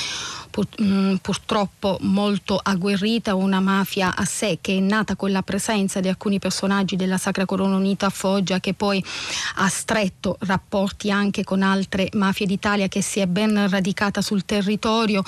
[0.51, 5.43] pur, mh, mm, purtroppo molto agguerrita, una mafia a sé che è nata con la
[5.43, 9.03] presenza di alcuni personaggi della Sacra Corona Unita a Foggia che poi
[9.57, 15.23] ha stretto rapporti anche con altre mafie d'Italia che si è ben radicata sul territorio.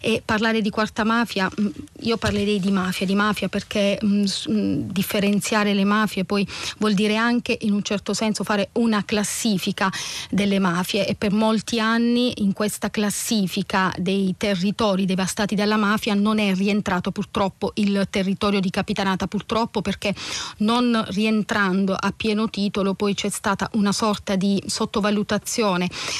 [0.00, 1.66] E parlare di quarta mafia, mm,
[2.00, 6.46] io parlerei di mafia, di mafia perché mh, mm, differenziare le mafie poi
[6.78, 9.90] vuol dire anche in un certo senso fare una classifica
[10.30, 11.06] delle mafie.
[11.06, 17.10] E per molti anni in questa classifica dei territori devastati dalla mafia non è rientrato
[17.10, 20.14] purtroppo il territorio di Capitanata, purtroppo perché
[20.58, 25.27] non rientrando a pieno titolo poi c'è stata una sorta di sottovalutazione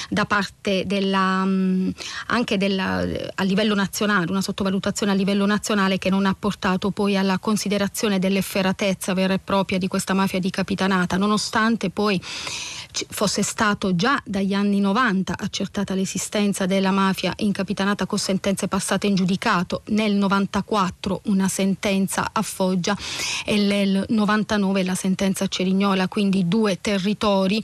[0.08, 1.90] da parte della, mm,
[2.26, 7.16] anche della, a livello nazionale, una sottovalutazione a livello nazionale che non ha portato poi
[7.16, 12.20] alla considerazione dell'efferatezza vera e propria di questa mafia di Capitanata, nonostante poi
[13.10, 19.14] fosse stato già dagli anni 90 accertata l'esistenza della mafia incapitanata con sentenze passate in
[19.14, 22.96] giudicato, nel 94 una sentenza a Foggia
[23.44, 27.62] e nel 99 la sentenza a Cerignola, quindi due territori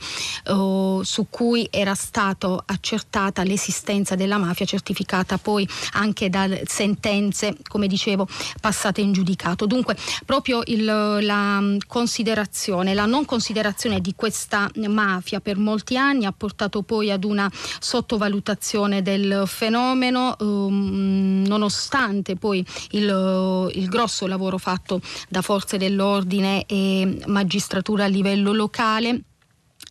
[0.48, 7.88] oh, su cui era stata accertata l'esistenza della mafia, certificata poi anche da sentenze, come
[7.88, 8.28] dicevo,
[8.60, 9.66] passate in giudicato.
[9.66, 16.30] Dunque proprio il, la considerazione, la non considerazione di questa mafia per molti anni ha
[16.30, 25.00] portato poi ad una sottovalutazione del fenomeno, um, nonostante poi il, il grosso lavoro fatto
[25.28, 29.22] da forze dell'ordine e magistratura a livello locale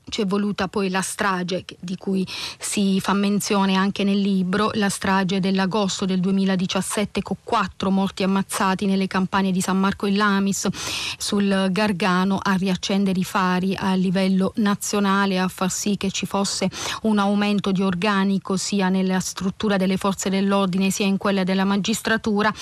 [0.09, 2.25] c'è voluta poi la strage di cui
[2.59, 8.85] si fa menzione anche nel libro, la strage dell'agosto del 2017 con quattro morti ammazzati
[8.85, 10.67] nelle campagne di San Marco e Lamis
[11.17, 16.69] sul Gargano a riaccendere i fari a livello nazionale, a far sì che ci fosse
[17.03, 22.53] un aumento di organico sia nella struttura delle forze dell'ordine sia in quella della magistratura.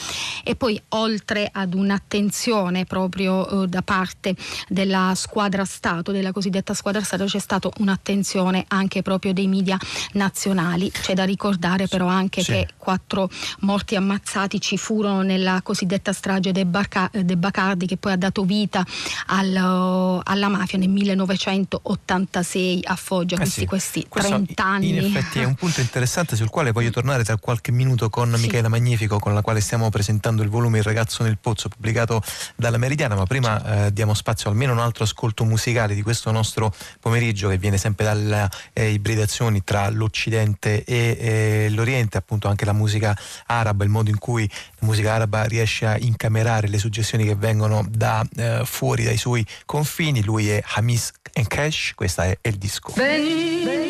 [0.44, 4.36] E poi oltre ad un'attenzione proprio eh, da parte
[4.68, 9.78] della squadra Stato, della cosiddetta squadra Stato, c'è stata un'attenzione anche proprio dei media
[10.14, 10.92] nazionali.
[10.92, 12.52] C'è da ricordare però anche sì.
[12.52, 13.30] che quattro
[13.60, 18.44] morti ammazzati ci furono nella cosiddetta strage De, Barca- De Bacardi che poi ha dato
[18.44, 18.86] vita
[19.28, 19.56] al,
[20.24, 23.66] alla mafia nel 1986 a Foggia, eh sì.
[23.66, 24.90] questi Questo 30 anni.
[24.90, 28.42] In effetti è un punto interessante sul quale voglio tornare tra qualche minuto con sì.
[28.42, 32.22] Michela Magnifico con la quale stiamo presentando il volume Il ragazzo nel pozzo pubblicato
[32.58, 36.30] dalla Meridiana, ma prima eh, diamo spazio almeno a un altro ascolto musicale di questo
[36.32, 42.48] nostro pomeriggio pomeriggio che viene sempre dalle eh, ibridazioni tra l'Occidente e eh, l'Oriente, appunto
[42.48, 43.16] anche la musica
[43.46, 44.50] araba, il modo in cui
[44.80, 49.46] la musica araba riesce a incamerare le suggestioni che vengono da eh, fuori dai suoi
[49.66, 50.24] confini.
[50.24, 52.92] Lui è Hamis Enkesh, questo è il disco.
[52.96, 53.81] Ben,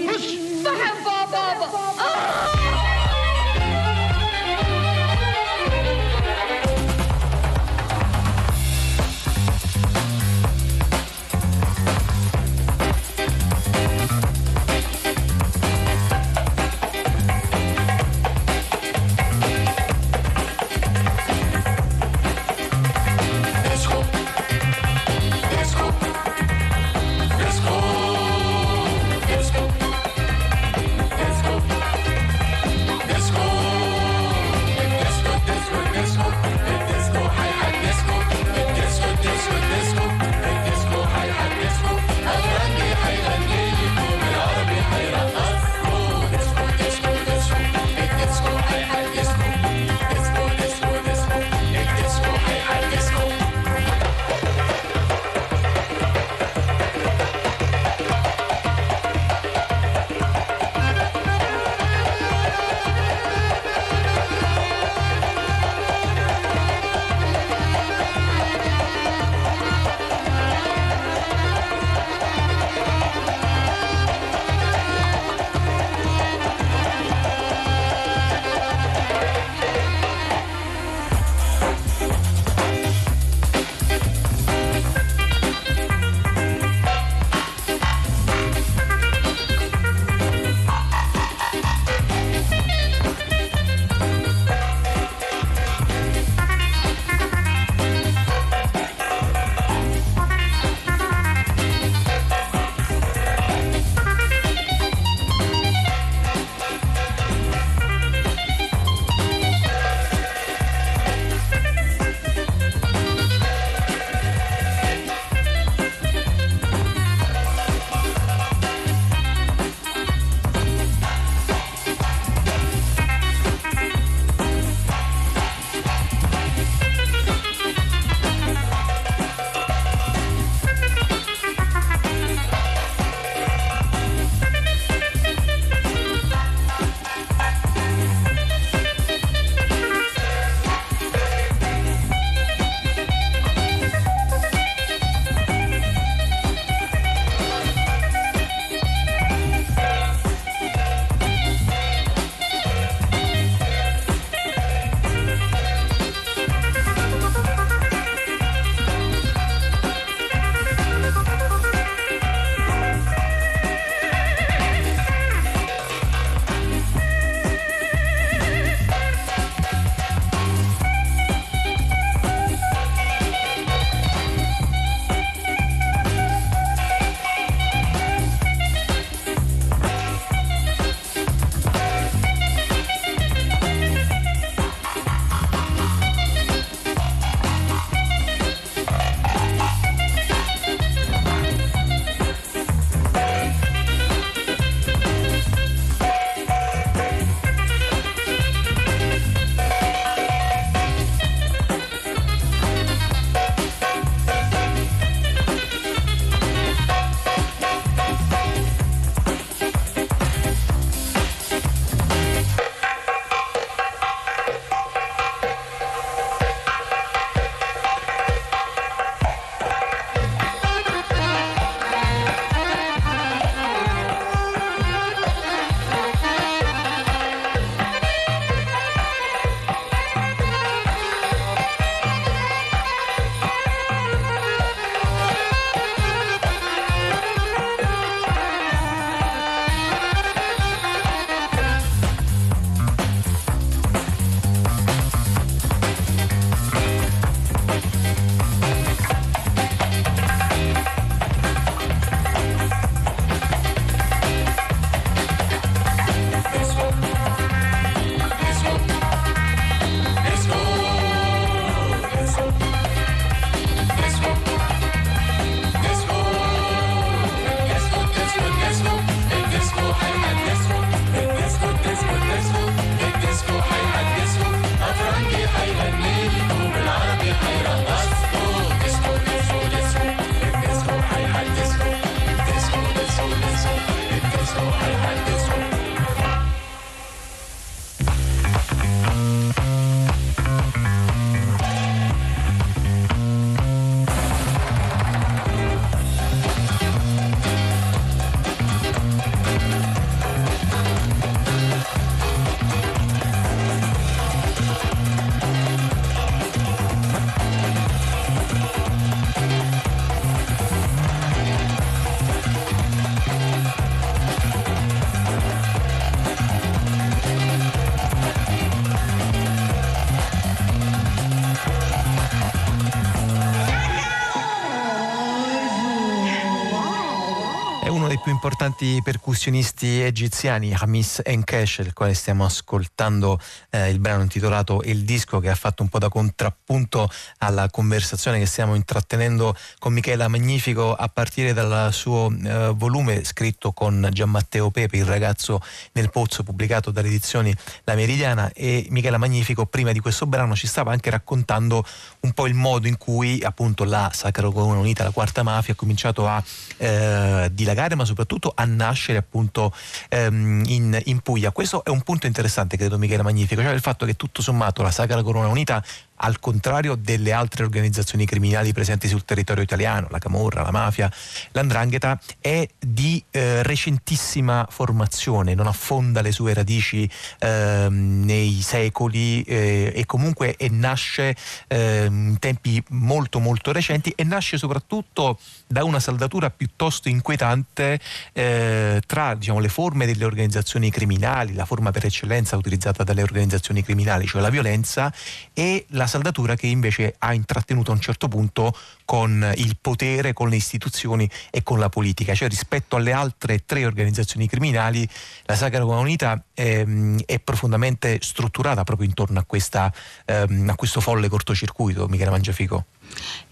[328.52, 333.40] importanti percussionisti egiziani, Hamis Enkesh, del quale stiamo ascoltando
[333.70, 338.40] eh, il brano intitolato Il disco, che ha fatto un po' da contrappunto alla conversazione
[338.40, 344.70] che stiamo intrattenendo con Michela Magnifico a partire dal suo eh, volume scritto con Gianmatteo
[344.70, 345.62] Pepe, il ragazzo
[345.94, 348.52] nel pozzo, pubblicato dalle edizioni La Meridiana.
[348.54, 351.86] E Michela Magnifico, prima di questo brano, ci stava anche raccontando
[352.20, 355.78] un po' il modo in cui appunto la Sacra Comune Unita, la quarta mafia, ha
[355.78, 356.44] cominciato a
[356.76, 359.74] eh, dilagare, ma soprattutto a nascere appunto
[360.10, 361.52] ehm, in, in, Puglia.
[361.52, 364.92] Questo è un punto interessante, credo Michele Magnifico, cioè il fatto che tutto sommato la
[364.92, 365.84] Sacra Corona Unita
[366.22, 371.12] al contrario delle altre organizzazioni criminali presenti sul territorio italiano, la Camorra, la mafia,
[371.52, 377.10] l'Andrangheta, è di eh, recentissima formazione, non affonda le sue radici
[377.40, 381.36] eh, nei secoli eh, e comunque e nasce
[381.68, 388.00] ehm, in tempi molto molto recenti e nasce soprattutto da una saldatura piuttosto inquietante
[388.34, 393.84] eh, tra diciamo, le forme delle organizzazioni criminali, la forma per eccellenza utilizzata dalle organizzazioni
[393.84, 395.12] criminali, cioè la violenza,
[395.54, 400.50] e la saldatura che invece ha intrattenuto a un certo punto con il potere, con
[400.50, 402.36] le istituzioni e con la politica.
[402.36, 405.08] Cioè rispetto alle altre tre organizzazioni criminali,
[405.46, 409.92] la Sacra Comunità ehm, è profondamente strutturata proprio intorno a, questa,
[410.26, 412.86] ehm, a questo folle cortocircuito, Michele Mangiafico.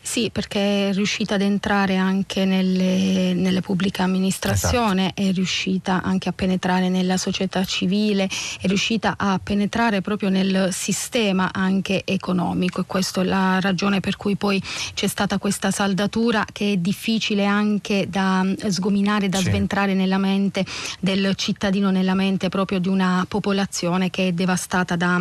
[0.02, 5.22] Sì, perché è riuscita ad entrare anche nelle, nelle pubbliche amministrazioni, esatto.
[5.22, 8.28] è riuscita anche a penetrare nella società civile,
[8.60, 14.16] è riuscita a penetrare proprio nel sistema anche economico e questa è la ragione per
[14.16, 14.60] cui poi
[14.96, 19.44] c'è stata questa saldatura che è difficile anche da sgominare, da sì.
[19.44, 20.66] sventrare nella mente
[21.00, 25.20] del cittadino, nella mente proprio di una popolazione che è devastata da,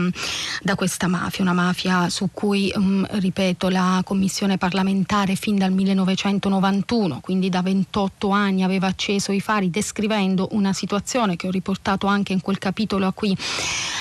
[0.62, 5.72] da questa mafia, una mafia su cui, um, ripeto, la Commissione commissione parlamentare fin dal
[5.72, 12.06] 1991, quindi da 28 anni aveva acceso i fari descrivendo una situazione che ho riportato
[12.06, 13.34] anche in quel capitolo a cui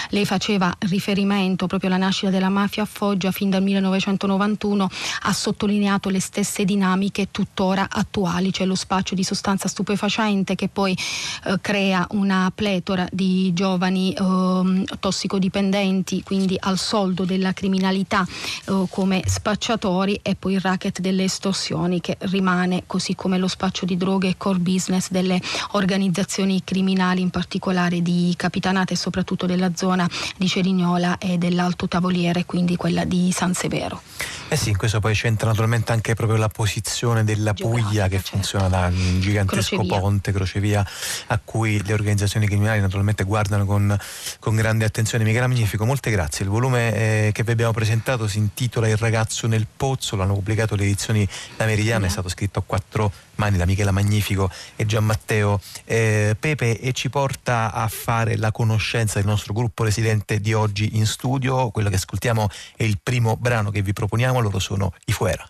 [0.09, 4.89] lei faceva riferimento, proprio alla nascita della mafia a Foggia fin dal 1991,
[5.23, 10.97] ha sottolineato le stesse dinamiche tuttora attuali, cioè lo spaccio di sostanza stupefacente che poi
[11.45, 18.25] eh, crea una pletora di giovani eh, tossicodipendenti, quindi al soldo della criminalità
[18.65, 23.85] eh, come spacciatori e poi il racket delle estorsioni che rimane così come lo spaccio
[23.85, 25.41] di droghe e core business delle
[25.71, 30.07] organizzazioni criminali in particolare di Capitanata e soprattutto della zona
[30.37, 34.01] di Cerignola e dell'Alto Tavoliere quindi quella di San Severo.
[34.49, 38.29] Eh sì, in questo poi c'entra naturalmente anche proprio la posizione della Puglia che certo.
[38.31, 39.99] funziona da un gigantesco crocevia.
[39.99, 40.87] ponte, crocevia,
[41.27, 43.97] a cui le organizzazioni criminali naturalmente guardano con,
[44.39, 45.23] con grande attenzione.
[45.25, 46.45] Michela Magnifico, molte grazie.
[46.45, 50.75] Il volume eh, che vi abbiamo presentato si intitola Il ragazzo nel pozzo, l'hanno pubblicato
[50.75, 51.27] le edizioni
[51.57, 56.35] La Meridiana, è stato scritto a quattro mani da Michela Magnifico e Gian Matteo eh,
[56.39, 61.05] Pepe e ci porta a fare la conoscenza del nostro gruppo residente di oggi in
[61.05, 61.69] studio.
[61.69, 65.47] Quello che ascoltiamo è il primo brano che vi proponiamo loro sono i Fuera.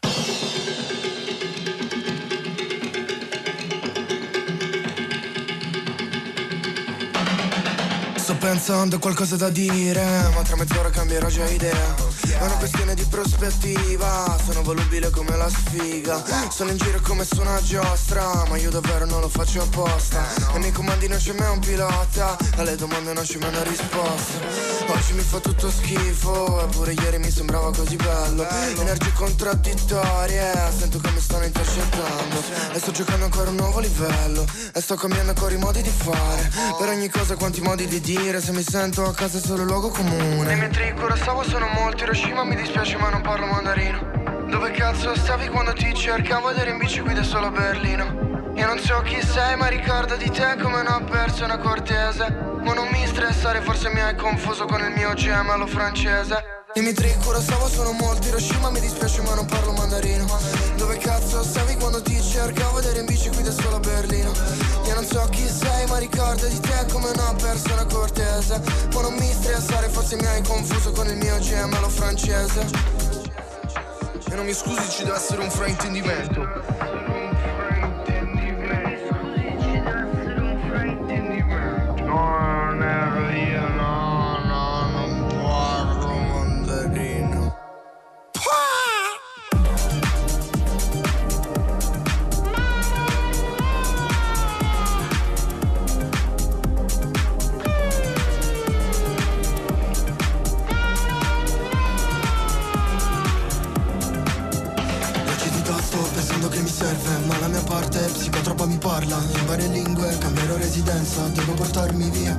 [8.28, 10.04] Sto pensando a qualcosa da dire,
[10.36, 11.96] ma tra mezz'ora cambierò già idea.
[12.28, 16.22] È una questione di prospettiva, sono volubile come la sfiga.
[16.50, 20.26] Sono in giro come su una giostra, ma io davvero non lo faccio apposta.
[20.54, 24.40] E nei comandi non c'è mai un pilota, alle domande non c'è mai una risposta.
[24.88, 28.46] Oggi mi fa tutto schifo, eppure ieri mi sembrava così bello.
[28.78, 32.44] Energie contraddittorie, sento che mi stanno intercettando.
[32.74, 36.52] E sto giocando ancora un nuovo livello, e sto cambiando ancora i modi di fare.
[36.78, 39.64] Per ogni cosa quanti modi di dire dire se mi sento a casa è solo
[39.64, 40.52] luogo comune.
[40.52, 44.46] E mentre in Kurosawa sono molto Hiroshima mi dispiace ma non parlo mandarino.
[44.50, 48.52] Dove cazzo stavi quando ti cercavo ed eri in bici guida solo a Berlino?
[48.56, 52.56] Io non so chi sei ma ricordo di te come una persona cortese.
[52.64, 56.66] Ma non mi stressare, forse mi hai confuso con il mio gemello francese.
[56.78, 60.28] Dimmi tre, Kurosawa sono molti Hiroshima mi dispiace ma non parlo mandarino.
[60.76, 64.32] Dove cazzo stavi quando ti cercavo ed eri in bici qui da solo a Berlino?
[64.86, 68.62] Io non so chi sei ma ricordo di te come una persona cortese.
[68.94, 72.68] Ma non mi stressare forse mi hai confuso con il mio gemello francese.
[74.30, 76.42] E non mi scusi ci deve essere un fraintendimento.
[82.06, 83.17] Non è
[108.48, 112.34] troppa mi parla in varie lingue, cambierò residenza, devo portarmi via.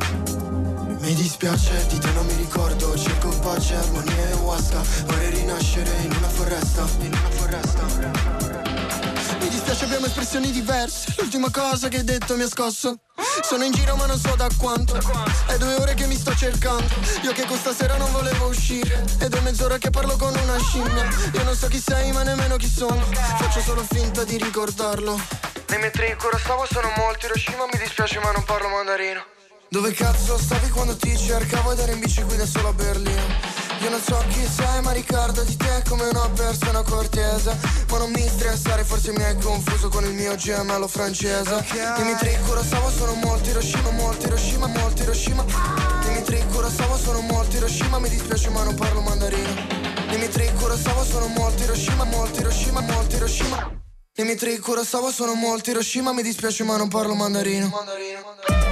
[1.01, 6.13] Mi dispiace, di te non mi ricordo, cerco pace, armonia e ayahuasca, vorrei rinascere in
[6.17, 7.87] una foresta, in una foresta.
[9.39, 13.01] Mi dispiace abbiamo espressioni diverse L'ultima cosa che hai detto mi ha scosso
[13.43, 14.95] Sono in giro ma non so da quanto
[15.47, 16.93] È due ore che mi sto cercando
[17.23, 21.09] Io che questa sera non volevo uscire Ed è mezz'ora che parlo con una scimmia
[21.35, 23.05] Io non so chi sei ma nemmeno chi sono
[23.39, 28.31] Faccio solo finta di ricordarlo Nei metri ancora stavo sono molti Hiroshima Mi dispiace ma
[28.33, 29.23] non parlo mandarino.
[29.69, 33.23] Dove cazzo stavi quando ti cercavo ed ero in bici guida solo a Berlino?
[33.83, 37.55] Io non so chi sei ma ricordo di te come una persona cortese.
[37.91, 41.53] Ma non mi stressare forse mi hai confuso con il mio gemello francese.
[41.53, 41.97] Okay.
[41.97, 45.45] Dimitri Kurosawa sono molti Hiroshima, molti Hiroshima, molti Hiroshima.
[46.03, 49.55] Dimitri Kurosawa sono molti Hiroshima Mi dispiace ma non parlo mandarino.
[50.09, 53.87] Dimitri Kurosawa sono molti Hiroshima, molti Hiroshima, molti Hiroshima
[54.19, 58.68] Dimitri Kurosawa sono molti Hiroshima Mi dispiace ma non parlo mandarino, mandarino, mandarino.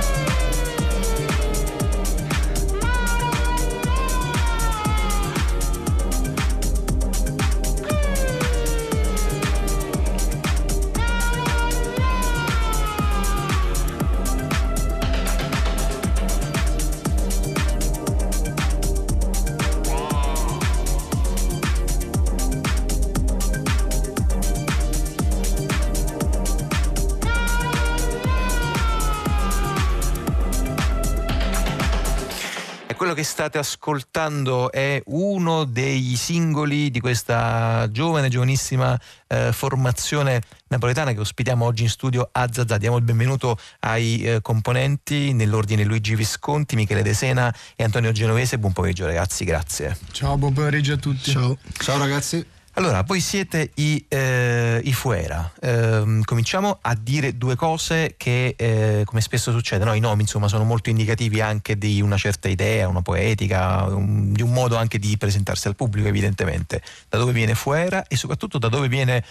[33.07, 38.99] Quello che state ascoltando è uno dei singoli di questa giovane, giovanissima
[39.29, 42.79] eh, formazione napoletana che ospitiamo oggi in studio a Zazà.
[42.79, 48.59] Diamo il benvenuto ai eh, componenti nell'ordine Luigi Visconti, Michele De Sena e Antonio Genovese.
[48.59, 49.97] Buon pomeriggio ragazzi, grazie.
[50.11, 51.31] Ciao, buon pomeriggio a tutti.
[51.31, 51.57] Ciao.
[51.79, 52.45] Ciao ragazzi.
[52.79, 55.51] Allora, voi siete i, eh, i Fuera.
[55.63, 59.95] Eh, cominciamo a dire due cose che, eh, come spesso succede, no?
[59.95, 64.43] i nomi insomma sono molto indicativi anche di una certa idea, una poetica, un, di
[64.43, 66.83] un modo anche di presentarsi al pubblico evidentemente.
[67.09, 69.25] Da dove viene Fuera e soprattutto da dove viene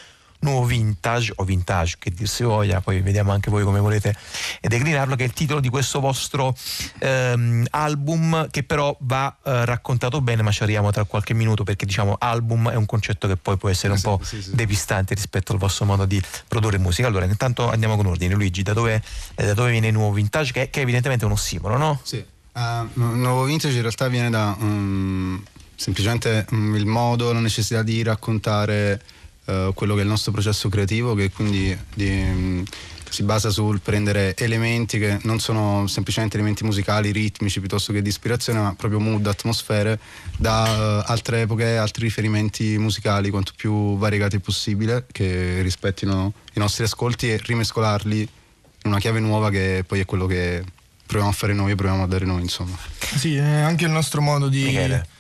[0.45, 4.15] nuovo vintage o vintage che dir si voglia, poi vediamo anche voi come volete
[4.61, 6.55] declinarlo, che è il titolo di questo vostro
[6.99, 11.85] ehm, album che però va eh, raccontato bene, ma ci arriviamo tra qualche minuto perché
[11.85, 14.55] diciamo album è un concetto che poi può essere un po' sì, sì.
[14.55, 17.07] depistante rispetto al vostro modo di produrre musica.
[17.07, 18.33] Allora, intanto andiamo con ordine.
[18.33, 19.01] Luigi, da dove,
[19.35, 20.51] eh, da dove viene il nuovo vintage?
[20.51, 21.99] Che, che è evidentemente un ossimolo, no?
[22.03, 22.23] Sì.
[22.53, 25.43] Uh, nuovo vintage in realtà viene da um,
[25.75, 29.01] semplicemente um, il modo, la necessità di raccontare
[29.45, 32.63] uh, quello che è il nostro processo creativo che quindi di, um,
[33.09, 38.09] si basa sul prendere elementi che non sono semplicemente elementi musicali, ritmici piuttosto che di
[38.09, 39.99] ispirazione, ma proprio mood, atmosfere
[40.37, 46.83] da uh, altre epoche, altri riferimenti musicali quanto più variegati possibile che rispettino i nostri
[46.83, 50.63] ascolti e rimescolarli in una chiave nuova che poi è quello che
[51.05, 52.77] proviamo a fare noi e proviamo a dare noi insomma.
[52.99, 54.63] Sì, è anche il nostro modo di...
[54.63, 55.13] Michele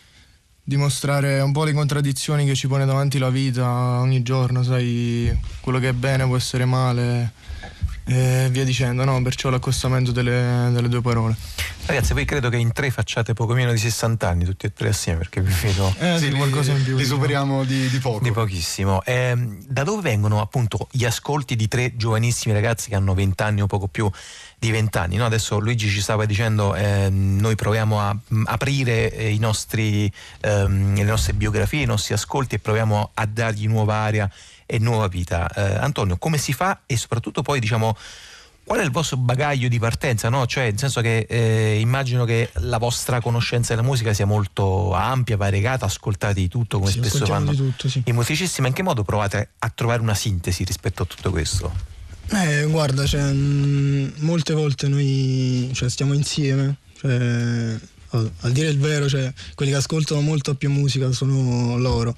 [0.67, 5.77] dimostrare un po' le contraddizioni che ci pone davanti la vita ogni giorno, sai, quello
[5.77, 7.31] che è bene può essere male
[8.05, 9.21] e via dicendo, no?
[9.21, 11.35] Perciò l'accostamento delle, delle due parole.
[11.87, 14.89] Ragazzi, voi credo che in tre facciate poco meno di 60 anni, tutti e tre
[14.89, 16.95] assieme, perché vi vedo eh, sì, qualcosa in più.
[16.95, 18.23] Li superiamo di, di, poco.
[18.23, 19.03] Di pochissimo.
[19.03, 19.35] Eh,
[19.67, 23.67] da dove vengono appunto gli ascolti di tre giovanissimi ragazzi che hanno 20 anni o
[23.67, 24.09] poco più
[24.57, 25.15] di 20 anni?
[25.17, 25.25] No?
[25.25, 31.03] Adesso Luigi ci stava dicendo, eh, noi proviamo a mh, aprire eh, nostri, ehm, le
[31.03, 34.29] nostre biografie, i nostri ascolti e proviamo a dargli nuova aria
[34.65, 35.47] e nuova vita.
[35.53, 37.95] Eh, Antonio, come si fa e soprattutto poi diciamo
[38.65, 40.27] qual è il vostro bagaglio di partenza?
[40.29, 40.47] No?
[40.47, 45.37] Cioè, nel senso che eh, immagino che la vostra conoscenza della musica sia molto ampia,
[45.37, 48.01] variegata, ascoltate di tutto come sì, spesso fanno tutto, sì.
[48.05, 51.71] i musicisti, ma in che modo provate a trovare una sintesi rispetto a tutto questo?
[52.31, 57.77] Eh, guarda, cioè, mh, molte volte noi cioè, stiamo insieme, cioè,
[58.09, 62.15] al, dire il vero, cioè, quelli che ascoltano molto più musica sono loro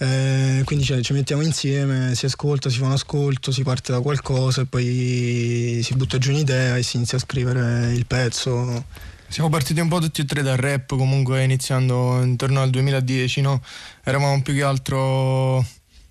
[0.00, 4.00] eh, quindi cioè, ci mettiamo insieme, si ascolta, si fa un ascolto, si parte da
[4.00, 8.84] qualcosa e poi si butta giù un'idea e si inizia a scrivere il pezzo.
[9.26, 13.60] Siamo partiti un po' tutti e tre dal rap, comunque iniziando intorno al 2010, no?
[14.04, 15.66] Eravamo più che altro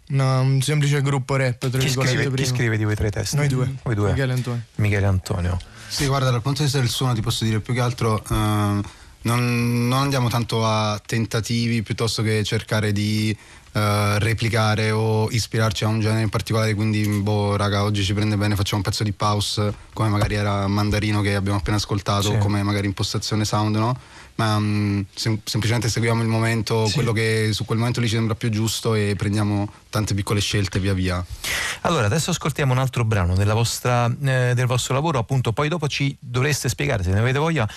[0.10, 1.70] una, un semplice gruppo rap.
[1.78, 3.38] Chi scrive, chi scrive, di voi tre testi?
[3.38, 3.74] Noi due.
[3.84, 4.10] Voi due.
[4.10, 4.64] Michele Antonio.
[4.76, 5.58] Michele Antonio.
[5.88, 8.22] Sì, guarda, dal punto di vista del suono ti posso dire più che altro...
[8.28, 8.82] Uh,
[9.22, 13.36] non, non, andiamo tanto a tentativi piuttosto che cercare di
[13.78, 18.38] uh, replicare o ispirarci a un genere in particolare, quindi boh raga oggi ci prende
[18.38, 22.38] bene, facciamo un pezzo di pause come magari era Mandarino che abbiamo appena ascoltato, sì.
[22.38, 23.97] come magari impostazione sound, no?
[24.38, 26.93] ma um, sem- semplicemente seguiamo il momento, sì.
[26.93, 30.80] quello che su quel momento lì ci sembra più giusto e prendiamo tante piccole scelte
[30.80, 31.23] via via.
[31.82, 36.15] Allora, adesso ascoltiamo un altro brano vostra, eh, del vostro lavoro, appunto, poi dopo ci
[36.19, 37.67] dovreste spiegare, se ne avete voglia,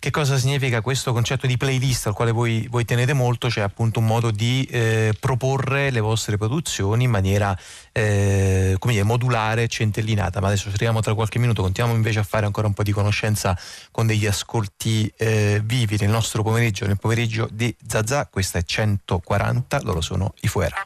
[0.00, 4.00] che cosa significa questo concetto di playlist al quale voi, voi tenete molto, cioè appunto
[4.00, 7.56] un modo di eh, proporre le vostre produzioni in maniera
[7.92, 10.40] eh, come dire, modulare, centellinata.
[10.40, 12.92] Ma adesso ci arriviamo tra qualche minuto, continuiamo invece a fare ancora un po' di
[12.92, 13.56] conoscenza
[13.90, 18.26] con degli ascolti eh, vivi nel nostro pomeriggio, nel pomeriggio di Zazà.
[18.26, 20.76] Questa è 140, loro sono i Fuera.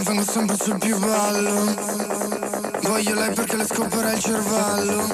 [0.00, 1.74] Madonna vengo sempre sul più bello
[2.84, 5.06] Voglio lei perché le scoprirà il cervello.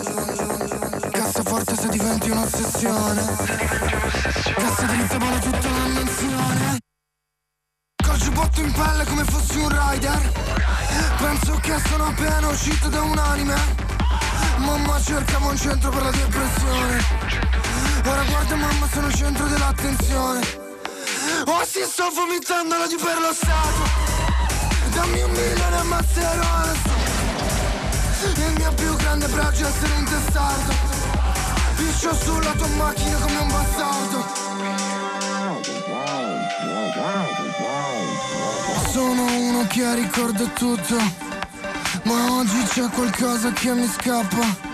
[1.10, 3.24] Cassaforte se diventi un'ossessione.
[4.54, 6.78] Cassa di Lisabona tutta la nazione
[8.04, 10.32] Col giubbotto in pelle come fossi un rider.
[11.18, 13.56] Penso che sono appena uscito da un anime
[14.58, 17.04] Mamma cercava un centro per la depressione.
[18.04, 20.40] Ora guarda mamma sono il centro dell'attenzione.
[21.46, 24.25] Oh si sto vomitando l'odio per lo Stato
[24.96, 26.44] Dammi un milione e ammazzello
[28.34, 30.72] Il mio più grande pregio è essere un testardo
[31.76, 34.24] Piscio sulla tua macchina come un bastardo.
[38.90, 40.96] Sono uno che ricorda tutto
[42.04, 44.65] Ma oggi c'è qualcosa che mi scappa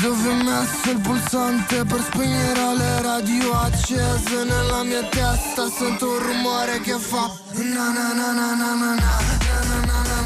[0.00, 6.18] dove ho messo il pulsante per spegnere le radio accese Nella mia testa sento un
[6.18, 9.06] rumore che fa Na na na na na na na
[9.56, 10.25] Pomodoro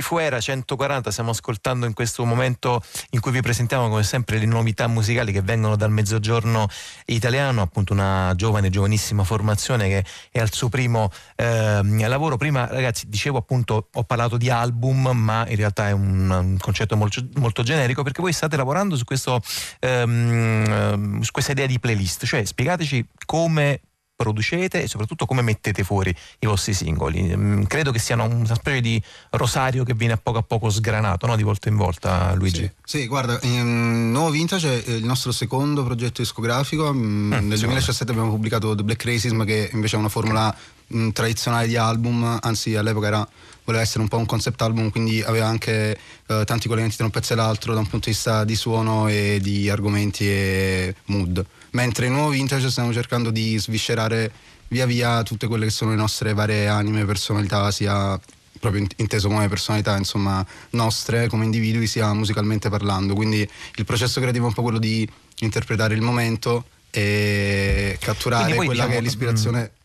[0.00, 4.86] Fuera 140 stiamo ascoltando in questo momento in cui vi presentiamo come sempre le novità
[4.86, 6.68] musicali che vengono dal mezzogiorno
[7.06, 12.36] italiano, appunto una giovane, giovanissima formazione che è al suo primo eh, lavoro.
[12.36, 16.96] Prima ragazzi dicevo appunto ho parlato di album ma in realtà è un, un concetto
[16.96, 19.40] molto, molto, generico perché voi state lavorando su, questo,
[19.80, 23.80] ehm, su questa idea di playlist, cioè spiegateci come
[24.18, 27.36] producete e soprattutto come mettete fuori i vostri singoli.
[27.36, 29.00] Mm, credo che siano una specie di
[29.30, 31.36] rosario che viene a poco a poco sgranato no?
[31.36, 32.68] di volta in volta, Luigi.
[32.82, 36.92] Sì, sì guarda, in Nuovo Vintage è il nostro secondo progetto discografico.
[36.92, 40.52] Mm, mm Nel 2017 abbiamo pubblicato The Black Racism, che invece è una formula
[40.88, 43.28] mh, mm, tradizionale di album, anzi all'epoca era,
[43.62, 45.96] voleva essere un po' un concept album, quindi aveva anche
[46.26, 49.06] eh, tanti collegamenti tra un pezzo e l'altro da un punto di vista di suono
[49.06, 54.32] e di argomenti e mood mentre in nuovo vintage stiamo cercando di sviscerare
[54.68, 58.18] via via tutte quelle che sono le nostre varie anime, personalità, sia
[58.58, 63.14] proprio inteso come personalità insomma nostre come individui sia musicalmente parlando.
[63.14, 65.08] Quindi il processo creativo è un po' quello di
[65.40, 69.76] interpretare il momento e catturare quella diciamo, che è l'ispirazione mm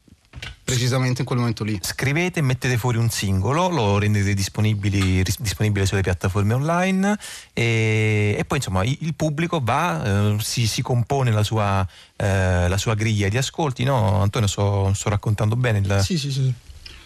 [0.74, 1.80] precisamente in quel momento lì.
[1.82, 7.18] Scrivete, mettete fuori un singolo, lo rendete disponibile sulle piattaforme online
[7.54, 12.78] e, e poi insomma il, pubblico va, eh, si, si, compone la sua, eh, la
[12.78, 14.22] sua, griglia di ascolti, no?
[14.22, 16.00] Antonio sto, sto raccontando bene il...
[16.04, 16.54] Sì, sì, sì.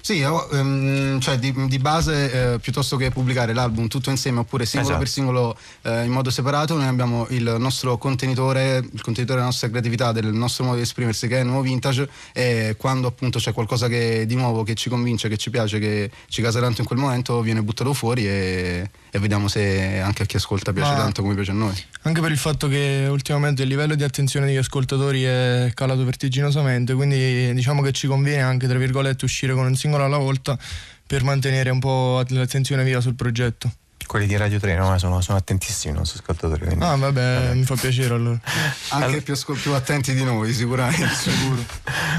[0.08, 4.93] Sì, um, cioè di, di base eh, piuttosto che pubblicare l'album tutto insieme oppure singolo
[4.93, 5.03] esatto.
[5.03, 9.68] per singolo eh, in modo separato, noi abbiamo il nostro contenitore, il contenitore della nostra
[9.68, 13.89] creatività, del nostro modo di esprimersi che è nuovo vintage e quando appunto c'è qualcosa
[13.89, 16.99] che, di nuovo che ci convince, che ci piace, che ci casa tanto in quel
[16.99, 21.22] momento viene buttato fuori e, e vediamo se anche a chi ascolta piace Ma tanto
[21.22, 21.76] come piace a noi.
[22.03, 26.93] Anche per il fatto che ultimamente il livello di attenzione degli ascoltatori è calato vertiginosamente,
[26.93, 30.58] quindi diciamo che ci conviene anche tra virgolette uscire con un singolo singolo alla volta
[31.06, 33.72] per mantenere un po' l'attenzione viva sul progetto.
[34.06, 34.98] Quelli di Radio 3 no?
[34.98, 36.66] sono, sono attentissimi i nostri ascoltatori.
[36.66, 36.84] Quindi...
[36.84, 38.39] Ah, vabbè, vabbè, mi fa piacere allora.
[38.89, 39.22] Anche allora...
[39.22, 41.10] più, più, attenti di noi, sicuramente.
[41.14, 41.62] Sicuro.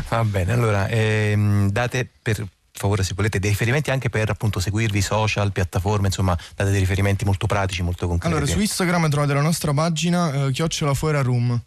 [0.09, 5.01] Va bene, allora ehm, date per favore se volete dei riferimenti anche per appunto seguirvi
[5.01, 8.35] social, piattaforme, insomma date dei riferimenti molto pratici, molto concreti.
[8.35, 11.59] Allora su Instagram trovate la nostra pagina eh, chiocciola fuera room.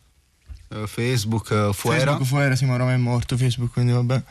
[0.69, 2.05] Uh, Facebook uh, fuera.
[2.11, 4.23] Facebook fuera, sì ma ormai è morto Facebook quindi vabbè.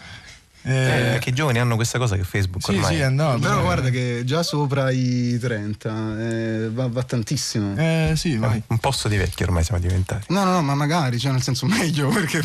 [0.62, 2.96] Eh, che i giovani hanno questa cosa che Facebook sì, ormai.
[2.96, 3.62] Sì, andato, Però eh.
[3.62, 7.74] guarda che già sopra i 30 eh, va, va, tantissimo.
[7.76, 8.62] Eh sì, vai.
[8.66, 10.26] Un posto di vecchi ormai siamo diventati.
[10.28, 12.42] No, no, no, ma magari, cioè nel senso meglio perché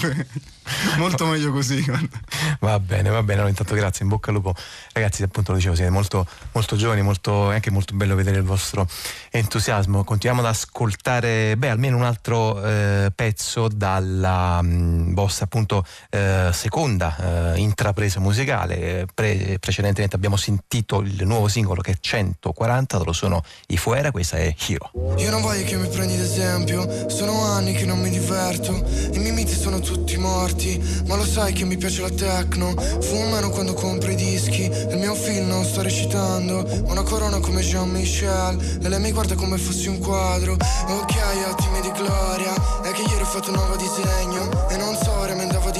[0.97, 1.81] molto meglio così.
[1.83, 2.19] Guarda.
[2.59, 3.33] Va bene, va bene.
[3.33, 4.55] Allora, intanto grazie, in bocca al lupo.
[4.93, 8.43] Ragazzi, appunto lo dicevo, siete molto, molto giovani, molto, è anche molto bello vedere il
[8.43, 8.87] vostro
[9.29, 10.05] entusiasmo.
[10.05, 16.49] Continuiamo ad ascoltare, beh, almeno un altro eh, pezzo dalla mh, mm, vostra appunto eh,
[16.53, 19.07] seconda eh, intrapresa ripresa musicale.
[19.13, 24.37] Pre- precedentemente abbiamo sentito il nuovo singolo che è 140, loro sono i Fuera, questa
[24.37, 24.91] è Hero.
[25.17, 28.71] Io non voglio che mi prendi d'esempio, sono anni che non mi diverto,
[29.13, 33.49] i miei miti sono tutti morti, ma lo sai che mi piace la techno, fumano
[33.49, 38.89] quando compro i dischi, il mio film non sto recitando, una corona come Jean-Michel, e
[38.89, 41.13] lei mi guarda come fossi un quadro, ok
[41.47, 42.53] attimi di gloria,
[42.83, 45.74] è che ieri ho fatto un nuovo disegno, e non so, di dirlo,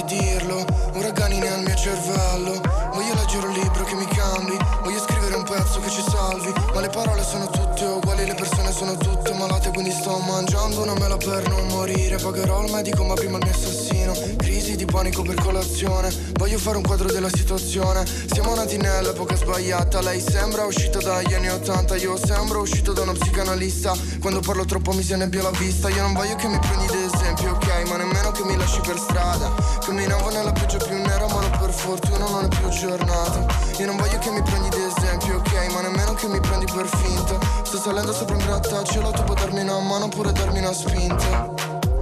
[0.93, 2.61] uragani nel mio cervello.
[2.93, 4.57] Voglio leggere un libro che mi cambi.
[4.83, 6.53] Voglio scrivere un pezzo che ci salvi.
[6.73, 10.93] Ma le parole sono tutte uguali, le persone sono tutte malate Quindi sto mangiando una
[10.93, 12.15] mela per non morire.
[12.15, 14.13] Pagherò il medico ma prima il mio assassino.
[14.37, 16.09] Crisi di panico per colazione.
[16.35, 18.05] Voglio fare un quadro della situazione.
[18.31, 19.99] Siamo nati nell'epoca sbagliata.
[19.99, 23.93] Lei sembra uscita dagli anni 80 Io sembro uscito da uno psicanalista.
[24.21, 25.89] Quando parlo troppo mi se nebbia la vista.
[25.89, 27.89] Io non voglio che mi prendi d'esempio, ok?
[27.89, 29.51] Ma nemmeno che mi lasci per strada.
[29.83, 33.45] Camminavo nella pioggia più nera ma per fortuna non è più giornata
[33.77, 35.73] Io non voglio che mi prendi di esempio, ok?
[35.73, 39.61] Ma nemmeno che mi prendi per finta Sto salendo sopra un grattacielo Tu puoi darmi
[39.61, 41.51] una mano oppure darmi una spinta.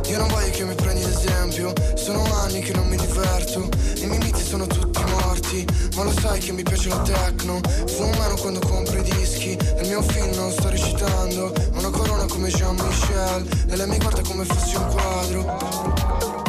[0.08, 3.70] Io non voglio che mi prendi ad esempio Sono anni che non mi diverto
[4.02, 7.62] I miei miti sono tutti morti Ma lo sai che mi piace la techno.
[7.88, 13.48] Fumano quando compro i dischi il mio film non sto recitando Una corona come Jean-Michel
[13.70, 16.43] E lei mi guarda come fossi un quadro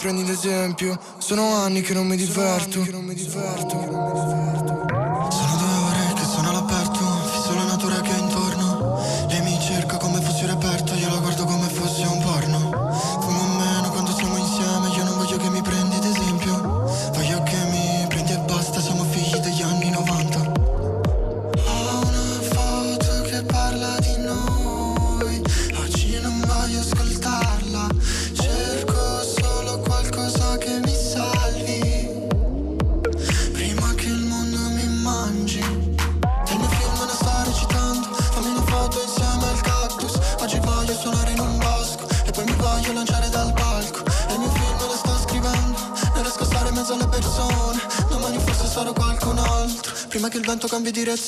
[0.00, 0.98] prendi l'esempio?
[1.18, 2.82] Sono anni che non mi diverto.
[2.82, 4.29] Che non mi diverto.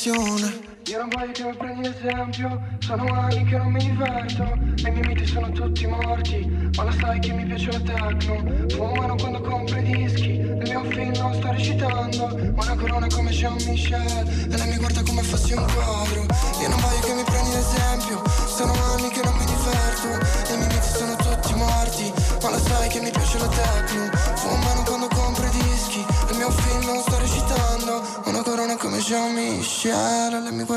[0.02, 4.71] Direzione io non voglio che mi prendi esempio Sono anni che non mi diverto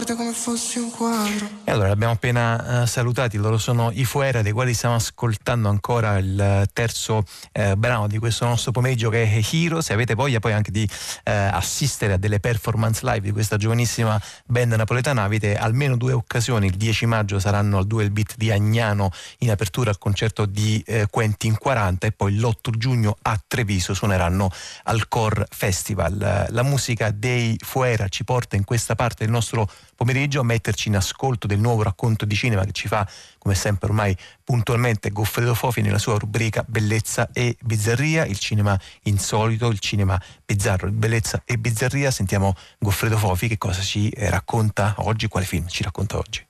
[0.06, 1.49] guarda come fossi un quadro.
[1.64, 6.18] E allora abbiamo appena uh, salutati, loro sono i Fuera dei quali stiamo ascoltando ancora
[6.18, 9.82] il terzo uh, brano di questo nostro pomeriggio che è Hero.
[9.82, 14.22] Se avete voglia poi anche di uh, assistere a delle performance live di questa giovanissima
[14.45, 19.12] band napoletana avete almeno due occasioni, il 10 maggio saranno al Duel Beat di Agnano
[19.39, 24.51] in apertura al concerto di Quentin 40 e poi l'8 giugno a Treviso suoneranno
[24.84, 26.47] al Core Festival.
[26.49, 30.95] La musica dei Fuera ci porta in questa parte del nostro pomeriggio a metterci in
[30.95, 35.81] ascolto del nuovo racconto di cinema che ci fa, come sempre ormai puntualmente, Goffredo Fofi
[35.81, 42.11] nella sua rubrica Bellezza e Bizzarria, il cinema insolito, il cinema bizzarro, bellezza e bizzarria.
[42.11, 46.45] Sentiamo Goffredo Fofi che cosa ci racconta oggi, quale film ci racconta oggi.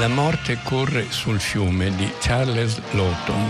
[0.00, 3.48] La morte corre sul fiume di Charles Lawton.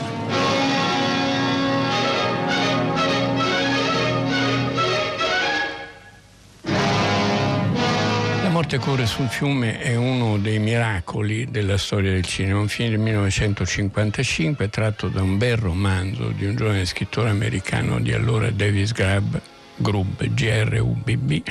[8.42, 12.90] La morte corre sul fiume è uno dei miracoli della storia del cinema, un film
[12.90, 18.90] del 1955 tratto da un bel romanzo di un giovane scrittore americano di allora Davis
[18.90, 19.36] Grabb
[19.80, 21.42] Grub, GRUBB,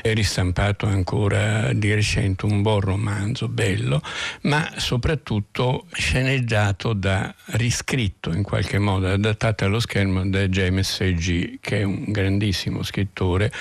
[0.00, 4.00] è ristampato ancora di recente un buon romanzo bello,
[4.42, 11.80] ma soprattutto sceneggiato da, riscritto in qualche modo, adattato allo schermo da James C.G., che
[11.80, 13.52] è un grandissimo scrittore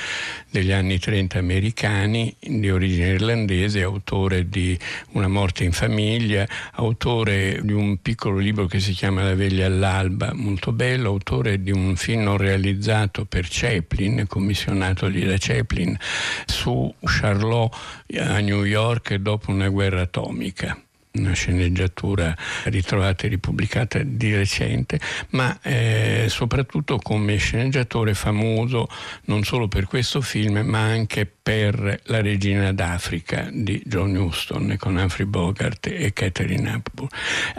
[0.51, 4.78] degli anni 30 americani, di origine irlandese, autore di
[5.12, 10.32] Una morte in famiglia, autore di un piccolo libro che si chiama La veglia all'alba,
[10.34, 13.47] molto bello, autore di un film non realizzato per
[13.96, 15.98] Chaplin, Chaplin, commissionatogli da Chaplin,
[16.46, 17.76] su Charlot
[18.20, 20.78] a New York dopo una guerra atomica
[21.16, 22.36] una sceneggiatura
[22.66, 28.89] ritrovata e ripubblicata di recente, ma eh, soprattutto come sceneggiatore famoso
[29.26, 34.98] non solo per questo film, ma anche per La regina d'Africa di John Huston con
[34.98, 37.08] Humphrey Bogart e Catherine Hepburn.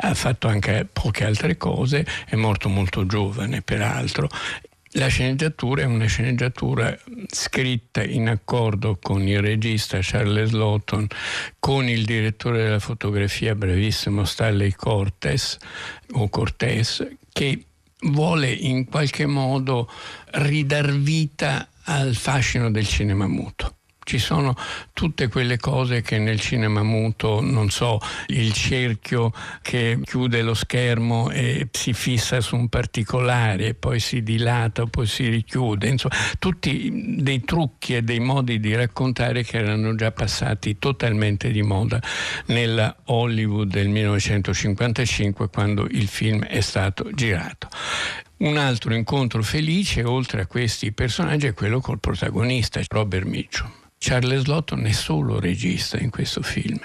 [0.01, 4.29] Ha fatto anche poche altre cose, è morto molto giovane peraltro
[4.97, 6.97] la sceneggiatura è una sceneggiatura
[7.29, 11.07] scritta in accordo con il regista Charles Lawton,
[11.59, 15.59] con il direttore della fotografia bravissimo Stanley Cortes,
[16.13, 17.65] o Cortés, che
[18.09, 19.91] vuole in qualche modo
[20.33, 23.77] ridar vita al fascino del cinema muto
[24.07, 24.55] ci sono
[24.93, 27.99] tutte quelle cose che nel cinema muto, non so,
[28.29, 29.33] il cerchio
[29.63, 35.29] che chiude lo schermo e si fissa su un particolare, poi si dilata, poi si
[35.29, 41.51] richiude, insomma, tutti dei trucchi e dei modi di raccontare che erano già passati totalmente
[41.51, 42.01] di moda
[42.47, 47.69] nella Hollywood del 1955 quando il film è stato girato.
[48.39, 53.86] Un altro incontro felice, oltre a questi personaggi, è quello col protagonista, Robert Mitchum.
[53.99, 56.79] Charles Lotton è solo regista in questo film,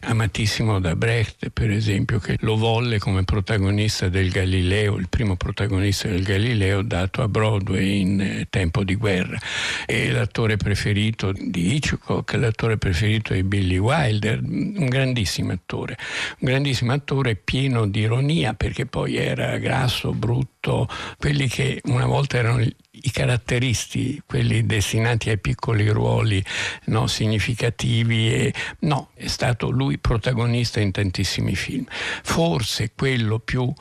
[0.00, 6.08] amatissimo da Brecht per esempio che lo volle come protagonista del Galileo, il primo protagonista
[6.08, 9.38] del Galileo dato a Broadway in eh, tempo di guerra.
[9.86, 15.96] È l'attore preferito di Hitchcock, l'attore preferito di Billy Wilder, un grandissimo attore,
[16.40, 20.55] un grandissimo attore pieno di ironia perché poi era grasso, brutto,
[21.18, 22.62] quelli che una volta erano
[22.98, 26.42] i caratteristi, quelli destinati ai piccoli ruoli
[26.86, 31.84] no, significativi, e, no, è stato lui protagonista in tantissimi film.
[32.22, 33.72] Forse quello più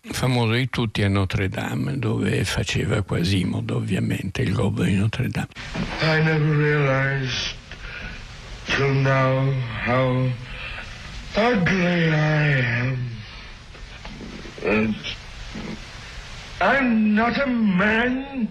[0.00, 5.48] famoso di tutti è Notre Dame, dove faceva Quasimodo, ovviamente, il gobbo di Notre Dame.
[6.00, 7.54] I never realized
[8.66, 9.52] till now
[9.86, 10.30] how
[11.36, 13.10] ugly I am.
[14.64, 14.94] And
[16.62, 18.48] I'm not a man.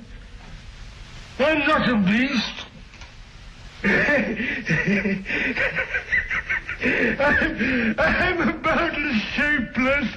[1.39, 2.65] I'm not a beast.
[7.19, 10.09] I'm, I'm about as shapeless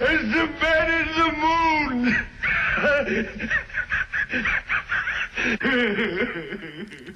[0.00, 2.16] as the man in the moon.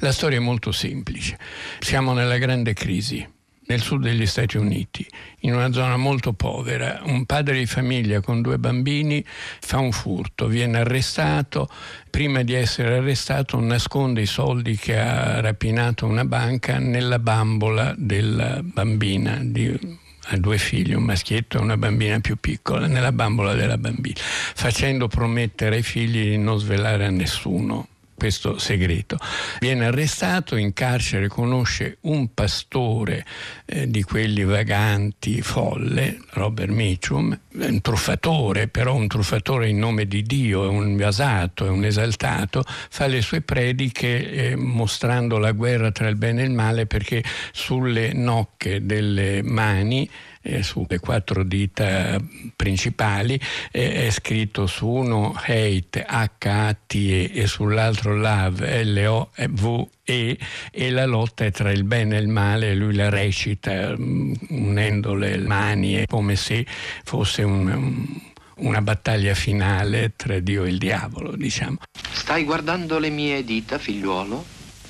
[0.01, 1.39] La storia è molto semplice.
[1.79, 3.27] Siamo nella grande crisi
[3.71, 5.07] nel sud degli Stati Uniti,
[5.41, 7.03] in una zona molto povera.
[7.05, 9.25] Un padre di famiglia con due bambini
[9.61, 11.69] fa un furto, viene arrestato,
[12.11, 18.61] prima di essere arrestato nasconde i soldi che ha rapinato una banca nella bambola della
[18.61, 19.99] bambina di
[20.33, 25.09] ha due figli, un maschietto e una bambina più piccola, nella bambola della bambina, facendo
[25.09, 27.87] promettere ai figli di non svelare a nessuno
[28.21, 29.17] questo segreto.
[29.61, 33.25] Viene arrestato, in carcere conosce un pastore
[33.65, 40.23] eh, di quelli vaganti, folle, Robert Mitchum, un truffatore, però un truffatore in nome di
[40.23, 45.91] Dio, è un vasato, è un esaltato, fa le sue prediche eh, mostrando la guerra
[45.91, 50.07] tra il bene e il male perché sulle nocche delle mani
[50.43, 52.19] eh, sulle quattro dita
[52.57, 53.39] principali,
[53.71, 60.39] eh, è scritto su uno hate H-A-T-E e sull'altro love L-O-V-E
[60.71, 65.15] e la lotta è tra il bene e il male, lui la recita mm, unendo
[65.15, 66.67] le mani come se
[67.05, 68.29] fosse un, un
[68.61, 71.79] una battaglia finale tra Dio e il diavolo, diciamo.
[72.13, 74.45] Stai guardando le mie dita, figliuolo?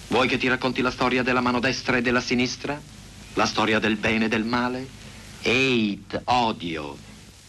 [0.08, 2.80] Vuoi che ti racconti la storia della mano destra e della sinistra?
[3.34, 4.98] La storia del bene e del male?
[5.42, 6.96] Hate, odio.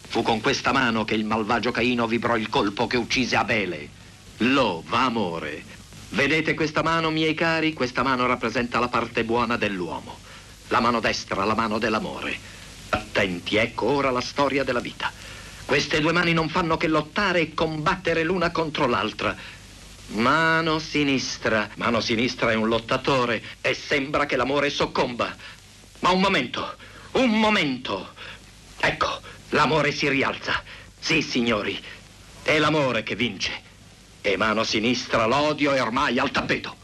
[0.07, 3.89] Fu con questa mano che il malvagio Caino vibrò il colpo che uccise Abele.
[4.37, 5.63] Love, amore.
[6.09, 7.73] Vedete questa mano, miei cari?
[7.73, 10.19] Questa mano rappresenta la parte buona dell'uomo.
[10.69, 12.37] La mano destra, la mano dell'amore.
[12.89, 15.11] Attenti, ecco ora la storia della vita.
[15.65, 19.35] Queste due mani non fanno che lottare e combattere l'una contro l'altra.
[20.07, 21.69] Mano sinistra.
[21.75, 25.35] Mano sinistra è un lottatore e sembra che l'amore soccomba.
[25.99, 26.89] Ma un momento.
[27.13, 28.13] Un momento.
[28.79, 30.63] Ecco, l'amore si rialza.
[30.99, 31.81] Sì, signori,
[32.43, 33.69] è l'amore che vince.
[34.21, 36.80] E mano sinistra l'odio è ormai al tappeto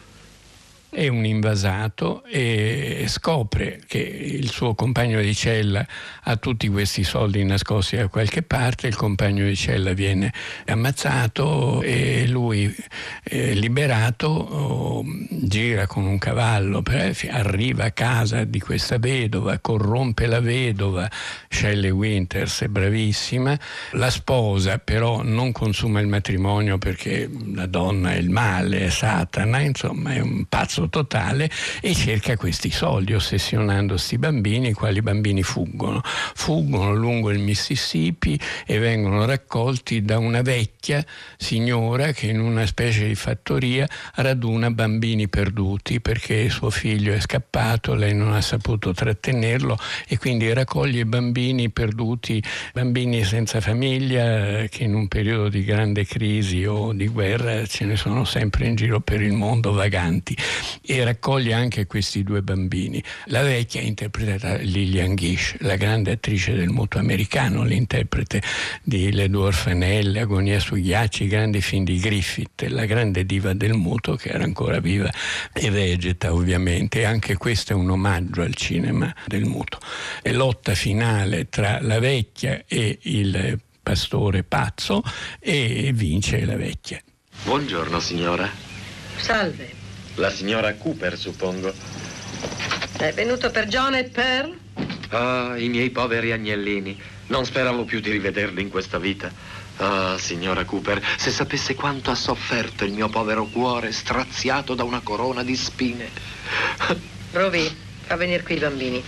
[0.89, 5.85] è un invasato e scopre che il suo compagno di cella
[6.23, 10.33] ha tutti questi soldi nascosti da qualche parte, il compagno di cella viene
[10.65, 12.73] ammazzato e lui
[13.23, 16.81] eh, liberato oh, gira con un cavallo,
[17.29, 21.09] arriva a casa di questa vedova, corrompe la vedova,
[21.49, 23.57] Shelley Winters è bravissima,
[23.91, 29.59] la sposa però non consuma il matrimonio perché la donna è il male, è Satana,
[29.59, 31.49] insomma è un pazzo collasso totale
[31.81, 36.01] e cerca questi soldi ossessionando questi bambini, i quali bambini fuggono.
[36.03, 41.05] Fuggono lungo il Mississippi e vengono raccolti da una vecchia
[41.37, 47.93] signora che in una specie di fattoria raduna bambini perduti perché suo figlio è scappato,
[47.93, 49.77] lei non ha saputo trattenerlo
[50.07, 52.41] e quindi raccoglie bambini perduti,
[52.73, 57.95] bambini senza famiglia che in un periodo di grande crisi o di guerra ce ne
[57.95, 60.35] sono sempre in giro per il mondo vaganti
[60.81, 63.03] e raccoglie anche questi due bambini.
[63.25, 68.41] La vecchia è interpretata Lillian Gish, la grande attrice del muto americano, l'interprete
[68.83, 73.53] di Le due orfanelle, Agonia sui ghiacci, i grandi film di Griffith, la grande diva
[73.53, 75.11] del muto che era ancora viva
[75.53, 77.01] e vegeta ovviamente.
[77.01, 79.79] E anche questo è un omaggio al cinema del muto.
[80.21, 85.01] E lotta finale tra la vecchia e il pastore pazzo
[85.39, 87.01] e vince la vecchia.
[87.43, 88.49] Buongiorno signora.
[89.17, 89.76] Salve.
[90.17, 91.71] La signora Cooper, suppongo.
[92.97, 94.57] È venuto per John e Pearl?
[95.09, 96.99] Ah, i miei poveri agnellini.
[97.27, 99.31] Non speravo più di rivederli in questa vita.
[99.77, 105.01] Ah, signora Cooper, se sapesse quanto ha sofferto il mio povero cuore straziato da una
[105.01, 106.09] corona di spine.
[107.33, 107.71] Rovi,
[108.01, 109.03] fa venire qui i bambini.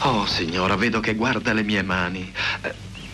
[0.00, 2.32] Oh, signora, vedo che guarda le mie mani.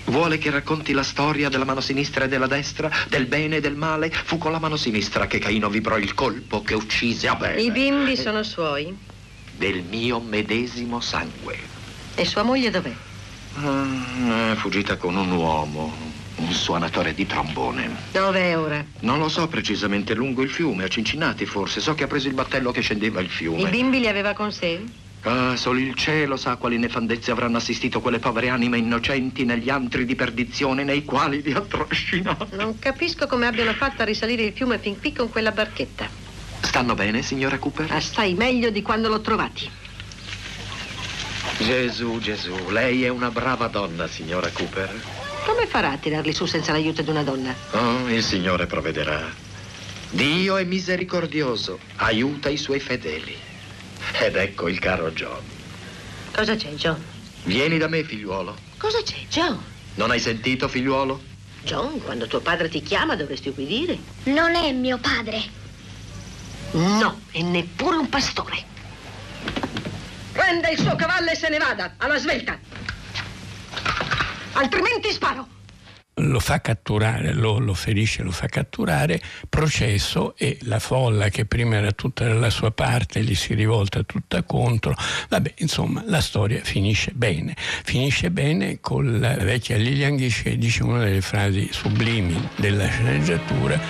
[0.05, 3.77] Vuole che racconti la storia della mano sinistra e della destra, del bene e del
[3.77, 4.11] male?
[4.11, 7.63] Fu con la mano sinistra che Caino vibrò il colpo che uccise Abele.
[7.63, 8.95] I bimbi sono suoi?
[9.57, 11.57] Del mio medesimo sangue.
[12.15, 12.93] E sua moglie dov'è?
[13.59, 15.95] Mm, è fuggita con un uomo,
[16.37, 17.97] un suonatore di trombone.
[18.11, 18.85] Dov'è ora?
[19.01, 21.81] Non lo so precisamente, lungo il fiume, a Cincinati forse.
[21.81, 23.63] So che ha preso il battello che scendeva il fiume.
[23.63, 24.81] I bimbi li aveva con sé?
[25.25, 30.05] Ah, solo il cielo sa quali nefandezze avranno assistito quelle povere anime innocenti negli antri
[30.05, 32.57] di perdizione nei quali li ha trascinati.
[32.57, 36.09] Non capisco come abbiano fatto a risalire il fiume fin qui con quella barchetta.
[36.61, 37.93] Stanno bene, signora Cooper?
[37.93, 39.71] Assai meglio di quando l'ho trovati.
[41.59, 45.01] Gesù, Gesù, lei è una brava donna, signora Cooper.
[45.45, 47.55] Come farà a tirarli su senza l'aiuto di una donna?
[47.73, 49.31] Oh, il Signore provvederà.
[50.11, 53.51] Dio è misericordioso, aiuta i suoi fedeli.
[54.21, 55.41] Ed ecco il caro John.
[56.33, 57.03] Cosa c'è, John?
[57.45, 58.57] Vieni da me, figliuolo.
[58.77, 59.63] Cosa c'è, John?
[59.95, 61.23] Non hai sentito, figliuolo?
[61.63, 63.99] John, quando tuo padre ti chiama dovresti ubbidire.
[64.25, 65.61] Non è mio padre.
[66.73, 68.65] No, e neppure un pastore.
[70.33, 72.59] Prenda il suo cavallo e se ne vada, alla svelta.
[74.53, 75.47] Altrimenti sparo.
[76.17, 81.77] Lo fa catturare, lo, lo, ferisce, lo fa catturare, processo e la folla che prima
[81.77, 84.95] era tutta dalla sua parte gli si rivolta tutta contro.
[85.29, 87.55] Vabbè, insomma, la storia finisce bene.
[87.57, 93.81] Finisce bene con la vecchia Lilian Gish che dice una delle frasi sublimi della sceneggiatura.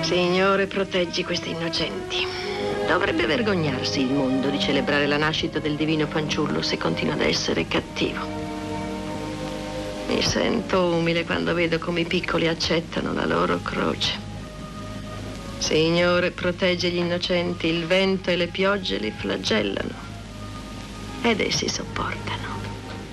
[0.00, 2.26] Signore, proteggi questi innocenti.
[2.86, 7.68] Dovrebbe vergognarsi il mondo di celebrare la nascita del divino fanciullo se continua ad essere
[7.68, 8.39] cattivo.
[10.10, 14.18] Mi sento umile quando vedo come i piccoli accettano la loro croce.
[15.58, 19.94] Signore, protegge gli innocenti, il vento e le piogge li flagellano.
[21.22, 22.58] Ed essi sopportano.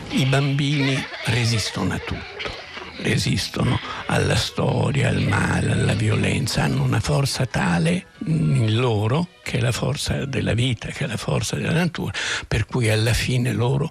[0.10, 2.50] I bambini resistono a tutto,
[3.04, 9.62] resistono alla storia, al male, alla violenza, hanno una forza tale in loro che è
[9.62, 12.12] la forza della vita, che è la forza della natura,
[12.48, 13.88] per cui alla fine loro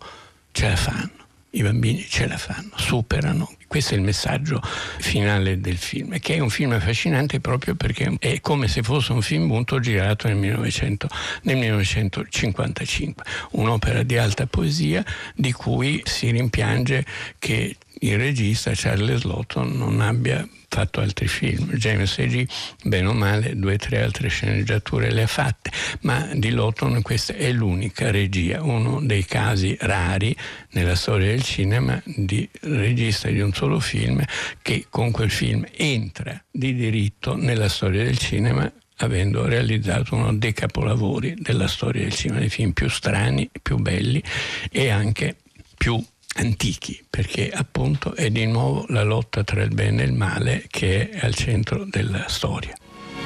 [0.51, 1.26] ce la fanno
[1.57, 3.51] i bambini ce la fanno, superano.
[3.67, 8.41] Questo è il messaggio finale del film, che è un film affascinante proprio perché è
[8.41, 11.09] come se fosse un film bunto girato nel, 1900,
[11.43, 15.05] nel 1955, un'opera di alta poesia
[15.35, 17.05] di cui si rimpiange
[17.39, 21.73] che il regista Charles Lotton non abbia fatto altri film.
[21.75, 22.47] James A.G.
[22.85, 25.71] bene o male due o tre altre sceneggiature le ha fatte,
[26.01, 30.37] ma di Lotton questa è l'unica regia, uno dei casi rari
[30.73, 34.23] nella storia del cinema di regista di un solo film
[34.61, 40.53] che con quel film entra di diritto nella storia del cinema avendo realizzato uno dei
[40.53, 44.23] capolavori della storia del cinema, dei film più strani, più belli
[44.71, 45.37] e anche
[45.77, 46.03] più
[46.37, 51.11] antichi, perché appunto è di nuovo la lotta tra il bene e il male che
[51.11, 52.75] è al centro della storia.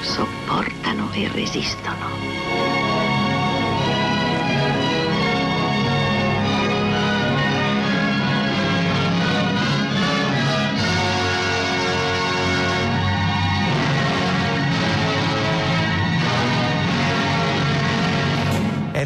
[0.01, 2.80] Sopportano e resistono.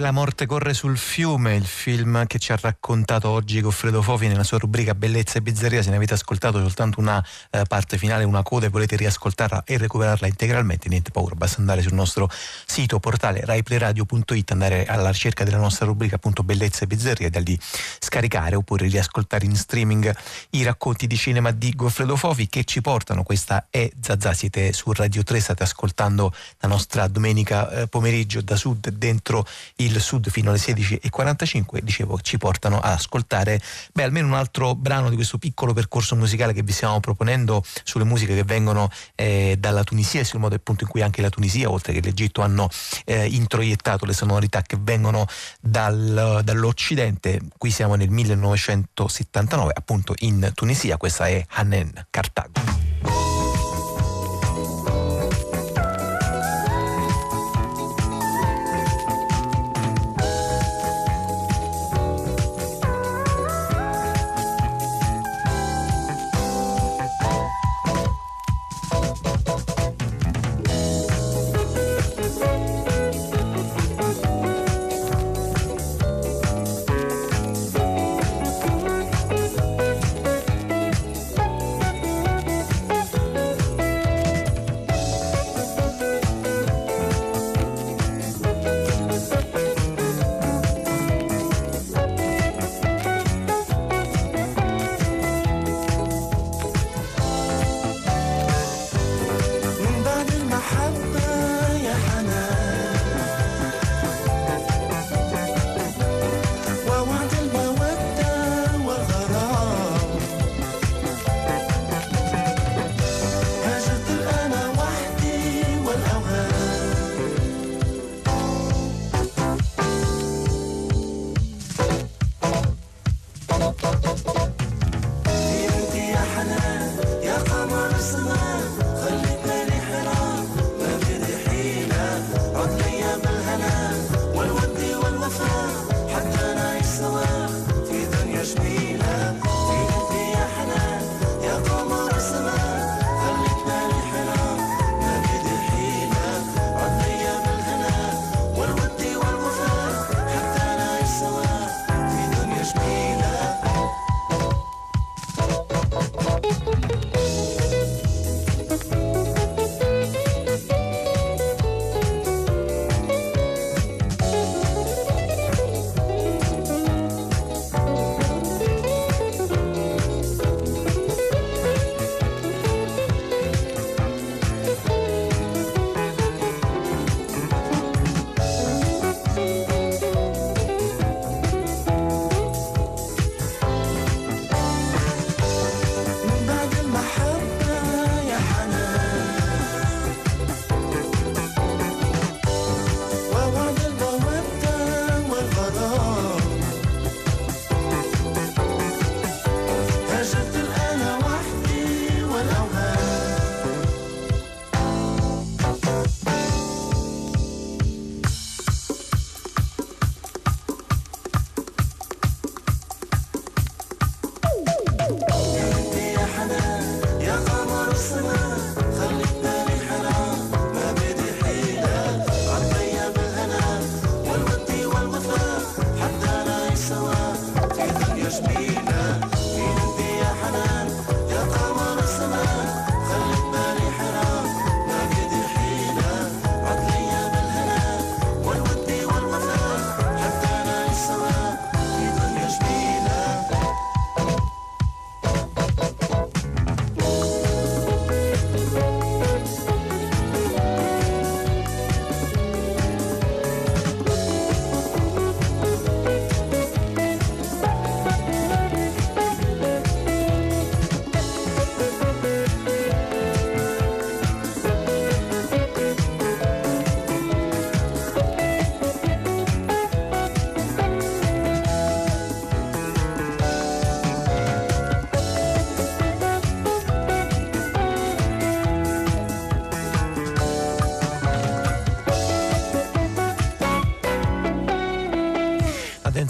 [0.05, 4.43] La morte corre sul fiume, il film che ci ha raccontato oggi Goffredo Fofi nella
[4.43, 5.81] sua rubrica Bellezza e Bizzarria.
[5.81, 9.79] Se ne avete ascoltato soltanto una eh, parte finale, una coda e volete riascoltarla e
[9.79, 12.29] recuperarla integralmente, niente paura, basta andare sul nostro
[12.67, 17.41] sito portale raiplayradio.it, andare alla ricerca della nostra rubrica appunto Bellezza e Bizzarria e da
[17.41, 17.59] lì
[17.99, 20.15] scaricare oppure riascoltare in streaming
[20.51, 23.23] i racconti di cinema di Goffredo Fofi che ci portano.
[23.23, 28.57] Questa è Zazà, siete su Radio 3, state ascoltando la nostra domenica eh, pomeriggio da
[28.57, 33.61] sud dentro il il Sud fino alle 16.45, dicevo, ci portano a ascoltare
[33.93, 38.05] beh, almeno un altro brano di questo piccolo percorso musicale che vi stiamo proponendo sulle
[38.05, 41.71] musiche che vengono eh, dalla Tunisia e sul modo appunto in cui anche la Tunisia,
[41.71, 42.69] oltre che l'Egitto, hanno
[43.05, 45.27] eh, introiettato le sonorità che vengono
[45.61, 47.41] dal, dall'Occidente.
[47.57, 53.44] Qui siamo nel 1979, appunto in Tunisia, questa è Hanen Cartago.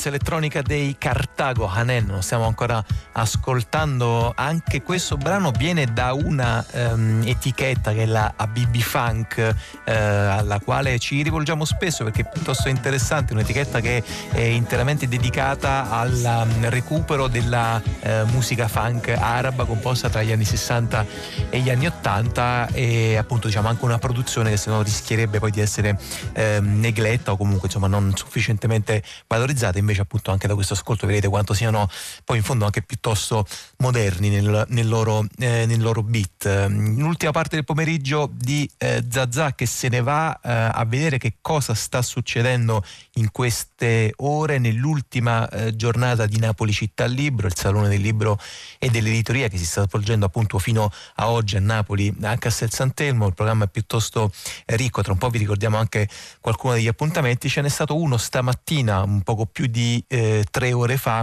[0.09, 0.97] Elettronica dei
[1.35, 4.33] Cartago Hanen, stiamo ancora ascoltando.
[4.37, 9.55] Anche questo brano viene da una um, etichetta che è la ABB Funk,
[9.85, 15.91] uh, alla quale ci rivolgiamo spesso perché è piuttosto interessante, un'etichetta che è interamente dedicata
[15.91, 21.07] al um, recupero della uh, musica funk araba composta tra gli anni 60
[21.51, 25.51] e gli anni 80 e appunto diciamo anche una produzione che se no rischierebbe poi
[25.51, 25.99] di essere
[26.37, 31.23] um, negletta o comunque insomma non sufficientemente valorizzate, invece appunto anche da questo ascolto vedete
[31.29, 31.89] quanto siano
[32.25, 33.47] poi in fondo anche piuttosto
[33.79, 36.45] moderni nel, nel, loro, eh, nel loro, beat.
[36.69, 41.37] L'ultima parte del pomeriggio di eh, Zazà che se ne va eh, a vedere che
[41.41, 42.85] cosa sta succedendo
[43.15, 48.39] in queste ore nell'ultima eh, giornata di Napoli Città Libro, il Salone del Libro
[48.79, 53.27] e dell'Editoria che si sta svolgendo appunto fino a oggi a Napoli a Castel Sant'Elmo.
[53.27, 54.33] Il programma è piuttosto
[54.67, 56.09] ricco, tra un po' vi ricordiamo anche
[56.41, 57.49] qualcuno degli appuntamenti.
[57.49, 61.14] Ce n'è stato uno stamattina, un poco più di eh, tre ore fa,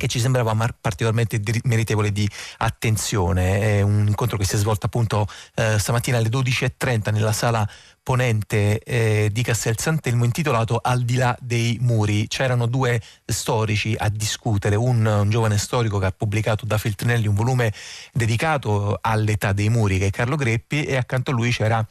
[0.00, 3.60] che ci sembrava particolarmente meritevole di attenzione.
[3.60, 5.26] È un incontro che si è svolto appunto
[5.56, 7.68] eh, stamattina alle 12.30 nella sala
[8.02, 12.26] ponente eh, di Castel Sant'Elmo intitolato Al di là dei muri.
[12.28, 17.34] C'erano due storici a discutere, un, un, giovane storico che ha pubblicato da Feltrinelli un
[17.34, 17.72] volume
[18.12, 21.86] dedicato all'età dei muri che è Carlo Greppi e accanto a lui c'era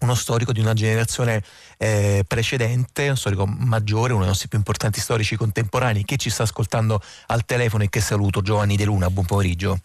[0.00, 1.42] uno storico di una generazione
[1.76, 6.44] eh, precedente, un storico maggiore, uno dei nostri più importanti storici contemporanei che ci sta
[6.44, 9.78] ascoltando al telefono e che saluto, Giovanni De Luna, buon pomeriggio.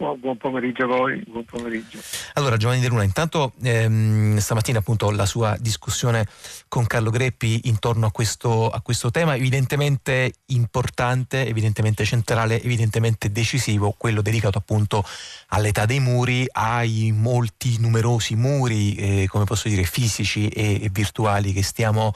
[0.00, 1.98] Buon pomeriggio a voi, buon pomeriggio.
[2.32, 6.26] Allora Giovanni De Luna, intanto ehm, stamattina appunto la sua discussione
[6.68, 13.94] con Carlo Greppi intorno a questo, a questo, tema, evidentemente importante, evidentemente centrale, evidentemente decisivo,
[13.94, 15.04] quello dedicato appunto
[15.48, 21.52] all'età dei muri, ai molti numerosi muri, eh, come posso dire, fisici e, e virtuali
[21.52, 22.14] che stiamo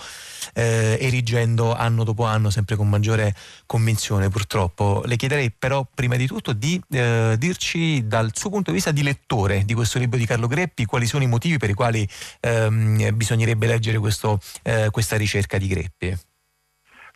[0.54, 3.34] eh, erigendo anno dopo anno sempre con maggiore
[3.66, 5.02] convinzione purtroppo.
[5.04, 7.73] Le chiederei però prima di tutto di eh, dirci
[8.06, 11.24] dal suo punto di vista di lettore di questo libro di Carlo Greppi quali sono
[11.24, 12.06] i motivi per i quali
[12.40, 16.14] ehm, bisognerebbe leggere questo, eh, questa ricerca di Greppi.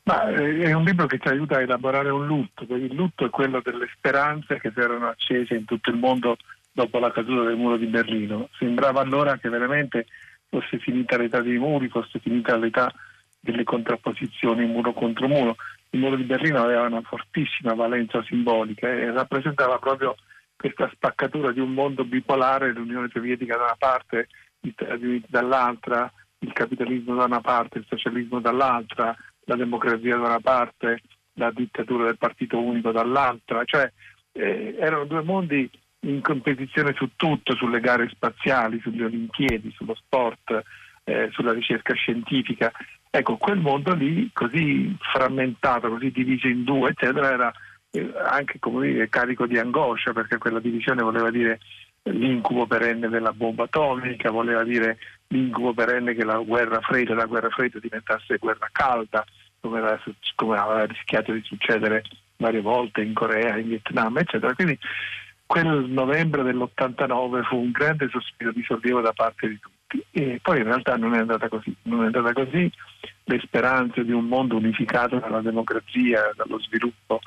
[0.04, 3.26] Ma eh, è un libro che ci aiuta a elaborare un lutto, perché il lutto
[3.26, 6.36] è quello delle speranze che si erano accese in tutto il mondo
[6.72, 8.48] dopo la caduta del muro di Berlino.
[8.58, 10.06] Sembrava allora che veramente
[10.48, 12.90] fosse finita l'età dei muri, fosse finita l'età
[13.38, 15.56] delle contrapposizioni muro contro muro.
[15.90, 20.16] Il muro di Berlino aveva una fortissima valenza simbolica e rappresentava proprio
[20.58, 24.26] questa spaccatura di un mondo bipolare, l'Unione Sovietica da una parte,
[24.58, 30.26] gli Stati Uniti dall'altra, il capitalismo da una parte, il socialismo dall'altra, la democrazia da
[30.26, 31.02] una parte,
[31.34, 33.90] la dittatura del partito unico dall'altra, cioè
[34.32, 35.70] eh, erano due mondi
[36.00, 40.62] in competizione su tutto, sulle gare spaziali, sulle Olimpiadi, sullo sport,
[41.04, 42.72] eh, sulla ricerca scientifica.
[43.10, 47.54] Ecco, quel mondo lì, così frammentato, così diviso in due, eccetera, era eh,
[48.24, 51.60] anche dire, carico di angoscia, perché quella divisione voleva dire
[52.02, 54.98] l'incubo perenne della bomba atomica, voleva dire
[55.28, 59.24] l'incubo perenne che la guerra fredda, la guerra fredda diventasse guerra calda,
[59.60, 60.00] come aveva,
[60.34, 62.02] come aveva rischiato di succedere
[62.36, 64.54] varie volte in Corea, in Vietnam, eccetera.
[64.54, 64.78] Quindi
[65.44, 70.58] quel novembre dell'89 fu un grande sospiro di sollievo da parte di tutti e poi
[70.58, 72.70] in realtà non è andata così, non è andata così,
[73.24, 77.20] le speranze di un mondo unificato dalla democrazia, dallo sviluppo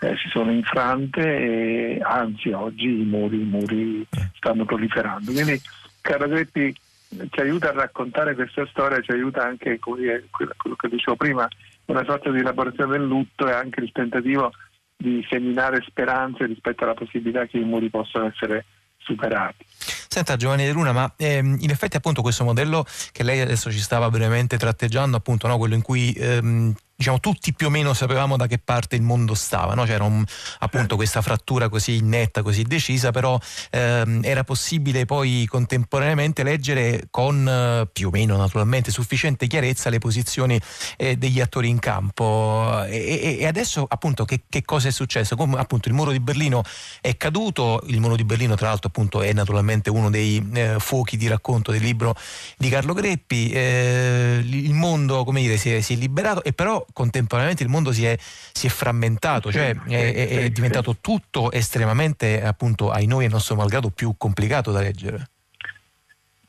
[0.00, 4.06] eh, si sono infrante e anzi oggi i muri, i muri
[4.36, 5.32] stanno proliferando.
[5.32, 5.60] Quindi
[6.00, 6.74] Caragretti
[7.30, 11.48] ci aiuta a raccontare questa storia, ci aiuta anche, quello che dicevo prima,
[11.86, 14.52] una sorta di elaborazione del lutto e anche il tentativo
[14.96, 18.64] di seminare speranze rispetto alla possibilità che i muri possano essere
[18.98, 19.64] superati.
[20.08, 23.80] Senta Giovanni De Luna, ma ehm, in effetti appunto questo modello che lei adesso ci
[23.80, 28.36] stava brevemente tratteggiando, appunto no, quello in cui ehm, diciamo, tutti più o meno sapevamo
[28.36, 29.84] da che parte il mondo stava, no?
[29.84, 30.24] c'era un,
[30.58, 33.38] appunto questa frattura così netta, così decisa, però
[33.70, 39.98] ehm, era possibile poi contemporaneamente leggere con eh, più o meno naturalmente sufficiente chiarezza le
[39.98, 40.60] posizioni
[40.96, 42.84] eh, degli attori in campo.
[42.88, 45.36] E, e adesso appunto che, che, cosa è successo?
[45.36, 46.64] Come appunto il muro di Berlino
[47.00, 51.16] è caduto, il muro di Berlino tra l'altro appunto è naturalmente uno dei eh, fuochi
[51.16, 52.14] di racconto del libro
[52.56, 56.84] di Carlo Greppi, eh, il mondo come dire si è, si è liberato e però
[56.92, 58.16] contemporaneamente il mondo si è,
[58.52, 63.28] si è frammentato, cioè sì, è, è, è, diventato tutto estremamente, appunto, ai noi e
[63.28, 65.28] nostro malgrado, più complicato da leggere.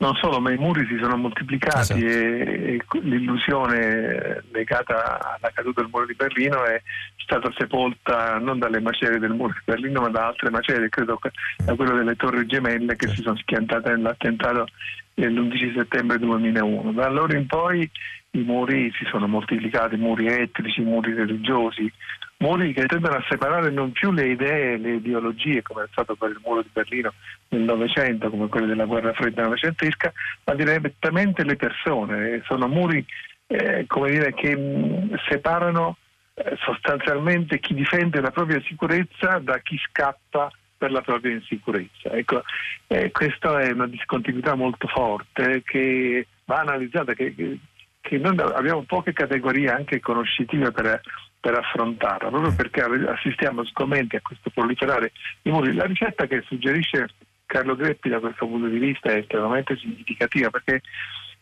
[0.00, 2.00] Non solo, ma i muri si sono moltiplicati esatto.
[2.00, 6.80] e, e, l'illusione legata alla caduta del muro di Berlino è
[7.16, 11.20] stata sepolta non dalle macerie del muro di Berlino ma da altre macerie, credo
[11.58, 14.68] da quello delle torri gemelle che si sono schiantate nell'attentato
[15.16, 16.92] l'11 settembre 2001.
[16.92, 17.88] Da allora in poi
[18.30, 21.92] i muri si sono moltiplicati, muri etnici, muri religiosi,
[22.40, 26.30] muri che tendono a separare non più le idee, le ideologie, come è stato per
[26.30, 27.12] il muro di Berlino
[27.48, 30.12] nel Novecento, come quelli della guerra fredda novecentesca,
[30.44, 32.42] ma direttamente le persone.
[32.46, 33.04] Sono muri
[33.46, 35.96] eh, dire, che separano
[36.34, 42.10] eh, sostanzialmente chi difende la propria sicurezza da chi scappa per la propria insicurezza.
[42.12, 42.42] Ecco,
[42.86, 47.58] eh, questa è una discontinuità molto forte che va analizzata, che, che,
[48.00, 51.02] che noi abbiamo poche categorie anche conoscitive per,
[51.40, 55.74] per affrontarla, proprio perché assistiamo sgomenti a questo proliferare di muri.
[55.74, 57.08] La ricetta che suggerisce
[57.46, 60.82] Carlo Greppi da questo punto di vista è estremamente significativa perché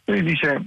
[0.04, 0.62] lui dice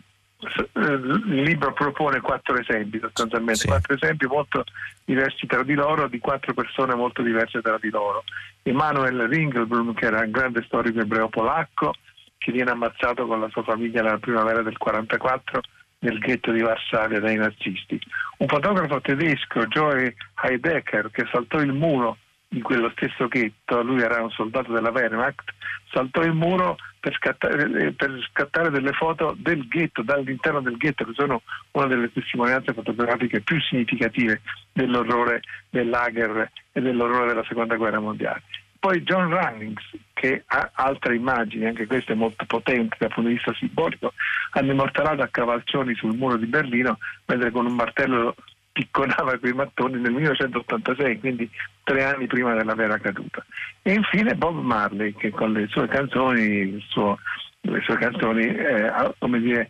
[0.74, 3.68] il libro propone quattro esempi sostanzialmente, sì.
[3.68, 4.64] quattro esempi molto
[5.06, 8.24] diversi tra di loro, di quattro persone molto diverse tra di loro.
[8.64, 11.94] Emanuel Ringelblum, che era un grande storico ebreo polacco,
[12.38, 15.62] che viene ammazzato con la sua famiglia nella primavera del 1944
[16.02, 18.00] nel ghetto di Varsavia dai nazisti.
[18.38, 22.18] Un fotografo tedesco, Joe Heidecker, che saltò il muro
[22.54, 25.54] in quello stesso ghetto, lui era un soldato della Wehrmacht,
[25.92, 31.06] saltò il muro per scattare, eh, per scattare, delle foto del ghetto, dall'interno del ghetto,
[31.06, 34.42] che sono una delle testimonianze fotografiche più significative
[34.74, 38.44] dell'orrore del lager e dell'orrore della seconda guerra mondiale.
[38.82, 43.54] Poi John Runnings, che ha altre immagini, anche queste molto potenti dal punto di vista
[43.54, 44.14] simbolico,
[44.54, 46.98] hanno immortalato a cavalcioni sul muro di Berlino,
[47.28, 48.34] mentre con un martello
[48.72, 51.48] picconava quei mattoni nel 1986, quindi
[51.84, 53.46] tre anni prima della vera caduta.
[53.84, 57.20] E infine Bob Marley che con le sue canzoni, suo,
[57.62, 59.70] le sue canzoni eh, come dire,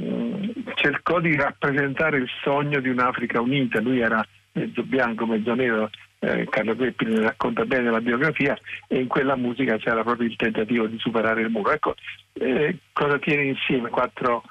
[0.00, 3.82] mm, cercò di rappresentare il sogno di un'Africa unita.
[3.82, 8.98] Lui era mezzo bianco, mezzo nero, eh, Carlo Peppi ne racconta bene la biografia e
[8.98, 11.72] in quella musica c'era proprio il tentativo di superare il muro.
[11.72, 11.94] Ecco,
[12.34, 14.42] eh, cosa tiene insieme quattro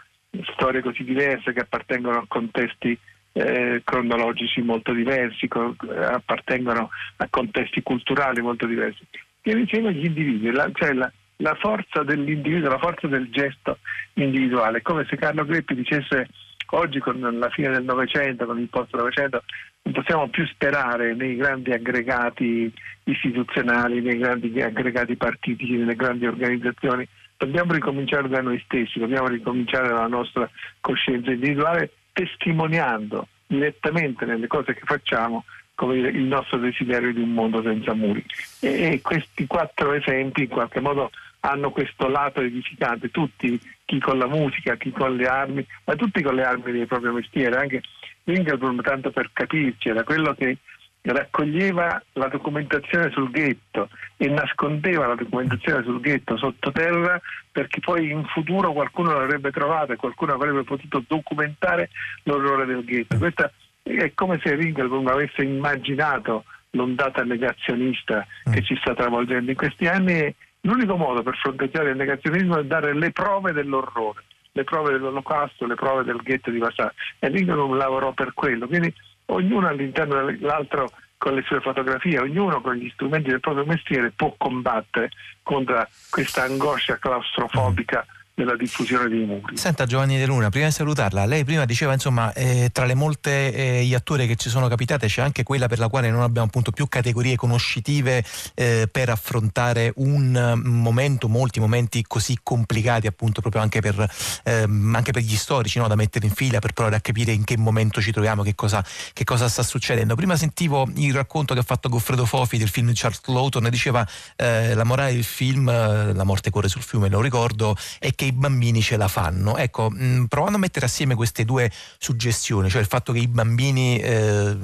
[0.53, 2.97] storie così diverse che appartengono a contesti
[3.33, 9.05] eh, cronologici molto diversi, co- appartengono a contesti culturali molto diversi.
[9.41, 13.79] Tiene insieme gli individui, la, cioè la, la forza dell'individuo, la forza del gesto
[14.13, 16.27] individuale, come se Carlo Greppi dicesse
[16.71, 19.43] oggi con la fine del Novecento, con il post-Novecento,
[19.85, 22.71] non possiamo più sperare nei grandi aggregati
[23.03, 27.07] istituzionali, nei grandi aggregati partitici, nelle grandi organizzazioni.
[27.37, 30.49] Dobbiamo ricominciare da noi stessi, dobbiamo ricominciare dalla nostra
[30.81, 35.45] coscienza individuale testimoniando direttamente nelle cose che facciamo
[35.75, 38.25] come il nostro desiderio di un mondo senza muri.
[38.61, 44.25] E questi quattro esempi in qualche modo hanno questo lato edificante, tutti, chi con la
[44.25, 47.83] musica, chi con le armi, ma tutti con le armi del proprio mestiere, anche
[48.25, 50.57] Ingelblum, tanto per capirci, era quello che
[51.01, 57.21] raccoglieva la documentazione sul ghetto e nascondeva la documentazione sul ghetto sottoterra
[57.51, 61.89] perché poi in futuro qualcuno l'avrebbe trovata e qualcuno avrebbe potuto documentare
[62.23, 63.17] l'orrore del ghetto.
[63.17, 63.51] Questa
[63.83, 70.13] è come se Ringelblum avesse immaginato l'ondata negazionista che ci sta travolgendo in questi anni
[70.13, 74.23] e l'unico modo per fronteggiare il negazionismo è dare le prove dell'orrore,
[74.55, 78.67] le prove dell'olocausto, le prove del ghetto di Varsavia e Ringelblum lavorò per quello.
[78.67, 78.93] Quindi
[79.25, 84.33] ognuno all'interno dell'altro con le sue fotografie, ognuno con gli strumenti del proprio mestiere può
[84.37, 85.09] combattere
[85.43, 88.05] contro questa angoscia claustrofobica
[88.35, 89.57] nella diffusione dei muri.
[89.57, 93.53] Senta Giovanni De Luna, prima di salutarla, lei prima diceva insomma eh, tra le molte
[93.53, 96.71] eh, iatture che ci sono capitate c'è anche quella per la quale non abbiamo appunto
[96.71, 103.79] più categorie conoscitive eh, per affrontare un momento, molti momenti così complicati appunto proprio anche
[103.79, 104.05] per,
[104.43, 105.87] ehm, anche per gli storici no?
[105.87, 108.83] da mettere in fila per provare a capire in che momento ci troviamo, che cosa,
[109.13, 110.15] che cosa sta succedendo.
[110.15, 114.05] Prima sentivo il racconto che ha fatto Goffredo Fofi del film di Charles Lawton diceva
[114.35, 118.24] eh, la morale del film, eh, La morte corre sul fiume, lo ricordo, è che
[118.25, 119.57] i bambini ce la fanno.
[119.57, 123.97] Ecco, mm, provando a mettere assieme queste due suggestioni, cioè il fatto che i bambini,
[123.99, 124.55] eh,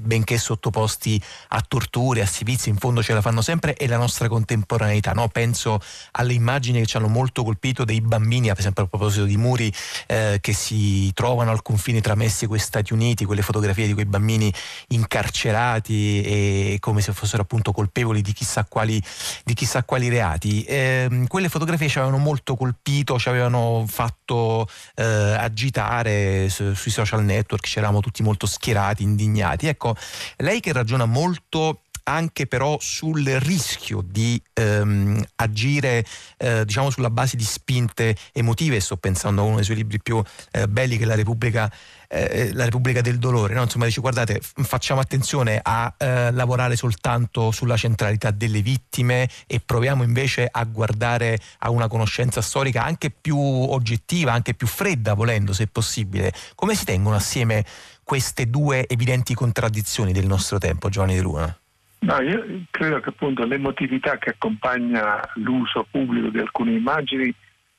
[0.00, 4.28] benché sottoposti a torture, a servizi, in fondo ce la fanno sempre, e la nostra
[4.28, 5.12] contemporaneità.
[5.12, 5.28] No?
[5.28, 5.80] Penso
[6.12, 9.72] alle immagini che ci hanno molto colpito dei bambini, ad esempio a proposito di muri,
[10.06, 14.06] eh, che si trovano al confine tra Messico e Stati Uniti, quelle fotografie di quei
[14.06, 14.52] bambini
[14.88, 19.02] incarcerati e come se fossero appunto colpevoli di chissà quali,
[19.44, 20.62] di chissà quali reati.
[20.62, 26.90] Eh, quelle fotografie ci avevano molto colpito partito ci avevano fatto eh, agitare su, sui
[26.90, 29.66] social network, ci eravamo tutti molto schierati, indignati.
[29.66, 29.94] Ecco,
[30.36, 36.04] lei che ragiona molto anche però sul rischio di ehm, agire
[36.38, 40.22] eh, diciamo sulla base di spinte emotive, sto pensando a uno dei suoi libri più
[40.52, 41.70] eh, belli che è La Repubblica
[42.08, 43.62] eh, la Repubblica del Dolore, no?
[43.62, 50.02] insomma dice guardate facciamo attenzione a eh, lavorare soltanto sulla centralità delle vittime e proviamo
[50.02, 55.66] invece a guardare a una conoscenza storica anche più oggettiva, anche più fredda volendo se
[55.66, 56.32] possibile.
[56.54, 57.64] Come si tengono assieme
[58.02, 61.58] queste due evidenti contraddizioni del nostro tempo, Giovanni De Luna?
[62.00, 67.34] No, io credo che appunto l'emotività che accompagna l'uso pubblico di alcune immagini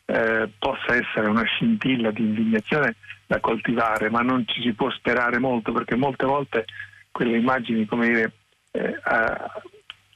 [0.09, 2.95] eh, possa essere una scintilla di indignazione
[3.27, 6.65] da coltivare, ma non ci si può sperare molto perché molte volte
[7.11, 8.31] quelle immagini, come dire,
[8.71, 8.95] eh,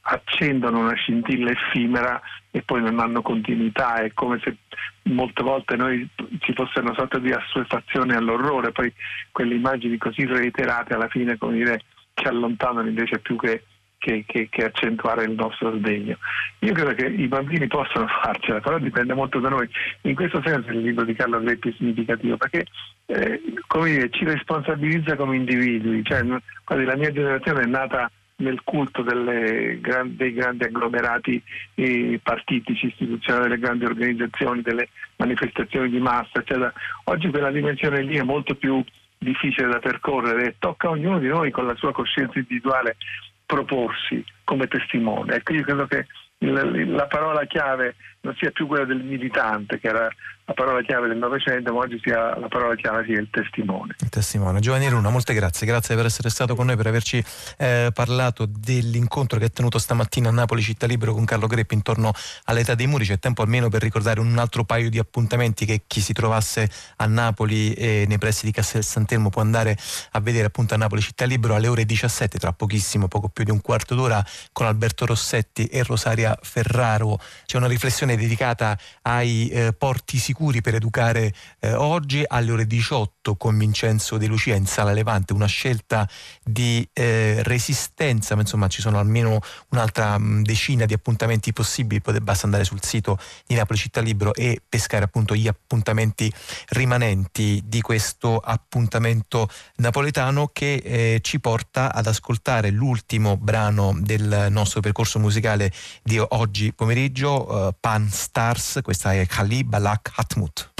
[0.06, 4.56] accendono una scintilla effimera e poi non hanno continuità, è come se
[5.04, 6.08] molte volte noi
[6.40, 8.92] ci fosse una sorta di assuefazione all'orrore, poi
[9.30, 11.82] quelle immagini così reiterate alla fine, come dire,
[12.14, 13.64] ci allontanano invece più che
[14.04, 16.18] che, che, che, accentuare il nostro sdegno.
[16.58, 19.66] Io credo che i bambini possono farcela, però dipende molto da noi.
[20.02, 22.66] In questo senso il libro di Carlo Greppi è significativo perché
[23.06, 23.40] eh,
[23.82, 26.04] dire, ci responsabilizza come individui.
[26.04, 31.42] Cioè, la mia generazione è nata nel culto delle, dei grandi agglomerati
[31.76, 36.70] eh, partitici, istituzionali, delle grandi organizzazioni, delle manifestazioni di massa, eccetera.
[37.04, 38.84] Oggi quella dimensione lì è molto più
[39.16, 42.96] difficile da percorrere e tocca a ognuno di noi con la sua coscienza individuale
[43.46, 45.36] proporsi come testimone.
[45.36, 46.06] Ecco, io credo che
[46.38, 47.94] la parola chiave
[48.24, 50.08] non sia più quella del militante, che era
[50.46, 53.94] la parola chiave del Novecento, ma oggi sia la parola chiave sia il testimone.
[54.00, 54.60] Il testimone.
[54.60, 57.22] Giovanni Luna, molte grazie, grazie per essere stato con noi, per averci
[57.56, 62.12] eh, parlato dell'incontro che è tenuto stamattina a Napoli Città Libero con Carlo Greppi intorno
[62.44, 63.06] all'età dei muri.
[63.06, 67.06] C'è tempo almeno per ricordare un altro paio di appuntamenti che chi si trovasse a
[67.06, 69.76] Napoli e nei pressi di Castel Sant'Elmo può andare
[70.10, 73.50] a vedere appunto a Napoli Città Libero alle ore 17, tra pochissimo, poco più di
[73.50, 74.22] un quarto d'ora,
[74.52, 77.18] con Alberto Rossetti e Rosaria Ferraro.
[77.46, 83.13] C'è una riflessione dedicata ai eh, porti sicuri per educare eh, oggi alle ore 18
[83.32, 86.06] con Vincenzo De Lucia in Sala Levante, una scelta
[86.42, 89.40] di eh, resistenza, ma insomma ci sono almeno
[89.70, 94.34] un'altra mh, decina di appuntamenti possibili, potete basta andare sul sito di Napoli Città Libero
[94.34, 96.30] e pescare appunto gli appuntamenti
[96.68, 104.80] rimanenti di questo appuntamento napoletano che eh, ci porta ad ascoltare l'ultimo brano del nostro
[104.80, 105.72] percorso musicale
[106.02, 110.73] di oggi pomeriggio, uh, Pan Stars, questa è Khalib Balak Hatmut.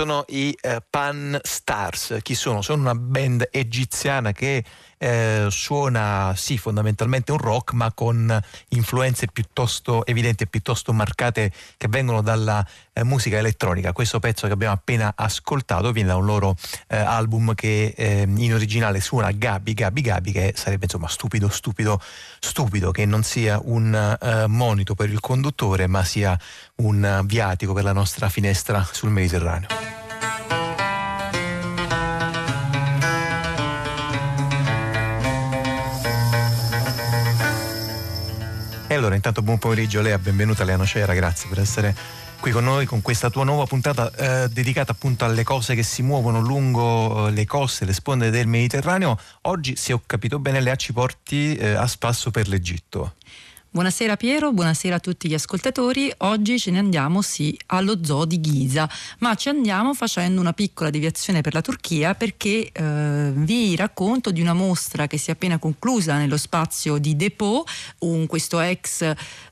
[0.00, 2.16] Sono i eh, Pan Stars.
[2.22, 2.62] Chi sono?
[2.62, 4.64] Sono una band egiziana che
[5.02, 11.88] eh, suona sì fondamentalmente un rock ma con influenze piuttosto evidenti e piuttosto marcate che
[11.88, 13.92] vengono dalla eh, musica elettronica.
[13.92, 16.54] Questo pezzo che abbiamo appena ascoltato viene da un loro
[16.88, 22.00] eh, album che eh, in originale suona Gabi Gabi Gabi che sarebbe insomma stupido stupido
[22.38, 26.38] stupido che non sia un eh, monito per il conduttore ma sia
[26.76, 29.99] un viatico per la nostra finestra sul Mediterraneo.
[39.00, 41.96] Allora intanto buon pomeriggio Lea, benvenuta Lea Nocera, grazie per essere
[42.38, 46.02] qui con noi con questa tua nuova puntata eh, dedicata appunto alle cose che si
[46.02, 49.18] muovono lungo eh, le coste, le sponde del Mediterraneo.
[49.42, 53.14] Oggi, se ho capito bene, Lea ci porti eh, a spasso per l'Egitto.
[53.72, 56.12] Buonasera Piero, buonasera a tutti gli ascoltatori.
[56.18, 58.90] Oggi ce ne andiamo sì allo zoo di Giza,
[59.20, 64.40] ma ci andiamo facendo una piccola deviazione per la Turchia perché eh, vi racconto di
[64.40, 67.64] una mostra che si è appena conclusa nello spazio di Depot,
[68.00, 69.08] un, questo ex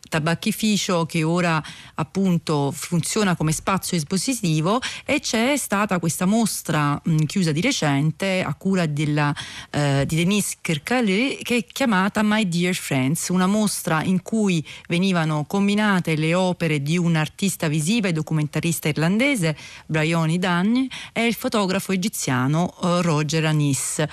[0.09, 1.63] tabacchificio che ora
[1.95, 8.55] appunto funziona come spazio espositivo e c'è stata questa mostra mh, chiusa di recente a
[8.55, 9.35] cura della,
[9.71, 15.45] eh, di Denise Kirkale che è chiamata My Dear Friends, una mostra in cui venivano
[15.47, 19.57] combinate le opere di un artista visiva e documentarista irlandese,
[19.87, 24.05] Bryony Dunn, e il fotografo egiziano eh, Roger Anis,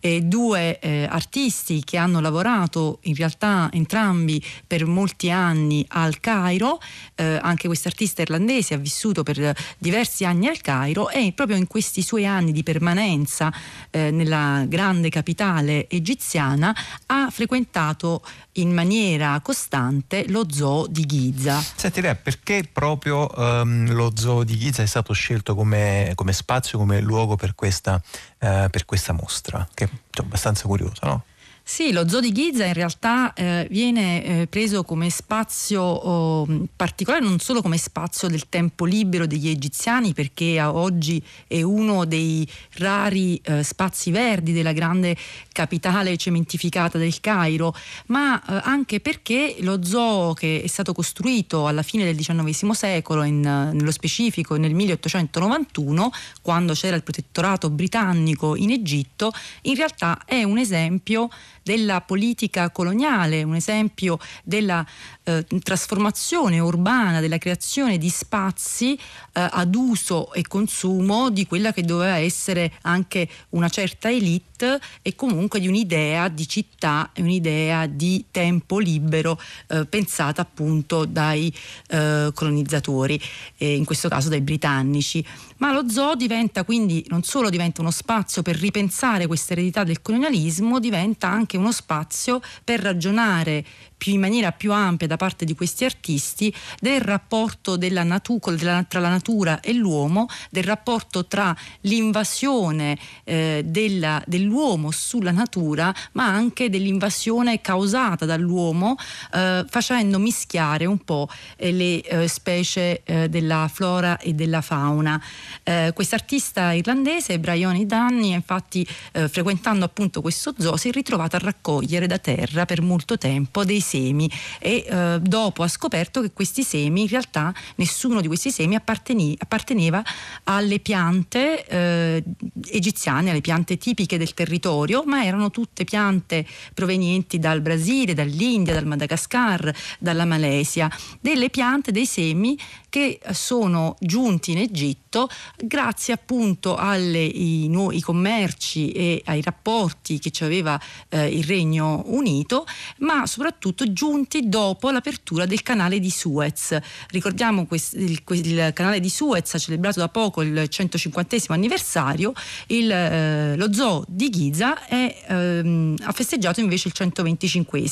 [0.00, 6.20] e due eh, artisti che hanno lavorato in realtà entrambi per molti anni anni al
[6.20, 6.80] Cairo,
[7.14, 11.66] eh, anche questo artista irlandese ha vissuto per diversi anni al Cairo e proprio in
[11.66, 13.52] questi suoi anni di permanenza
[13.90, 16.74] eh, nella grande capitale egiziana
[17.06, 18.22] ha frequentato
[18.52, 21.62] in maniera costante lo zoo di Giza.
[21.74, 26.78] Senti Lea, perché proprio um, lo zoo di Giza è stato scelto come, come spazio,
[26.78, 28.00] come luogo per questa,
[28.40, 29.66] uh, per questa mostra?
[29.72, 29.88] Che è
[30.20, 31.24] abbastanza curiosa, no?
[31.66, 36.46] Sì, lo zoo di Giza in realtà eh, viene eh, preso come spazio oh,
[36.76, 42.46] particolare, non solo come spazio del tempo libero degli egiziani, perché oggi è uno dei
[42.72, 45.16] rari eh, spazi verdi della grande
[45.52, 47.74] capitale cementificata del Cairo,
[48.08, 53.22] ma eh, anche perché lo zoo che è stato costruito alla fine del XIX secolo,
[53.22, 56.12] in, nello specifico nel 1891,
[56.42, 59.32] quando c'era il protettorato britannico in Egitto,
[59.62, 61.30] in realtà è un esempio
[61.64, 64.86] della politica coloniale, un esempio della
[65.24, 68.98] eh, trasformazione urbana, della creazione di spazi eh,
[69.32, 75.58] ad uso e consumo di quella che doveva essere anche una certa elite e comunque
[75.58, 81.52] di un'idea di città un'idea di tempo libero eh, pensata appunto dai
[81.88, 83.20] eh, colonizzatori,
[83.58, 85.24] in questo caso dai britannici.
[85.64, 90.02] Ma lo zoo diventa quindi non solo diventa uno spazio per ripensare questa eredità del
[90.02, 93.64] colonialismo, diventa anche uno spazio per ragionare
[94.12, 99.00] in maniera più ampia da parte di questi artisti del rapporto della natu- della, tra
[99.00, 106.68] la natura e l'uomo, del rapporto tra l'invasione eh, della, dell'uomo sulla natura, ma anche
[106.68, 108.96] dell'invasione causata dall'uomo,
[109.32, 115.22] eh, facendo mischiare un po' eh, le eh, specie eh, della flora e della fauna.
[115.62, 118.86] Eh, quest'artista irlandese, Bryony Danny, infatti
[119.28, 123.80] frequentando appunto questo zoo, si è ritrovato a raccogliere da terra per molto tempo dei
[123.80, 128.76] semi e eh, dopo ha scoperto che questi semi in realtà nessuno di questi semi
[128.76, 130.02] apparteneva
[130.44, 132.24] alle piante eh,
[132.68, 138.86] egiziane, alle piante tipiche del territorio, ma erano tutte piante provenienti dal Brasile, dall'India, dal
[138.86, 140.90] Madagascar, dalla Malesia,
[141.20, 142.58] delle piante, dei semi
[142.88, 150.44] che sono giunti in Egitto grazie appunto ai nuovi commerci e ai rapporti che ci
[150.44, 152.66] aveva eh, il Regno Unito,
[152.98, 156.76] ma soprattutto giunti dopo l'apertura del canale di Suez.
[157.08, 162.32] Ricordiamo quest- il, il, canale di Suez ha celebrato da poco il 150 anniversario,
[162.68, 167.82] il, eh, lo zoo di Giza è, ehm, ha festeggiato invece il 125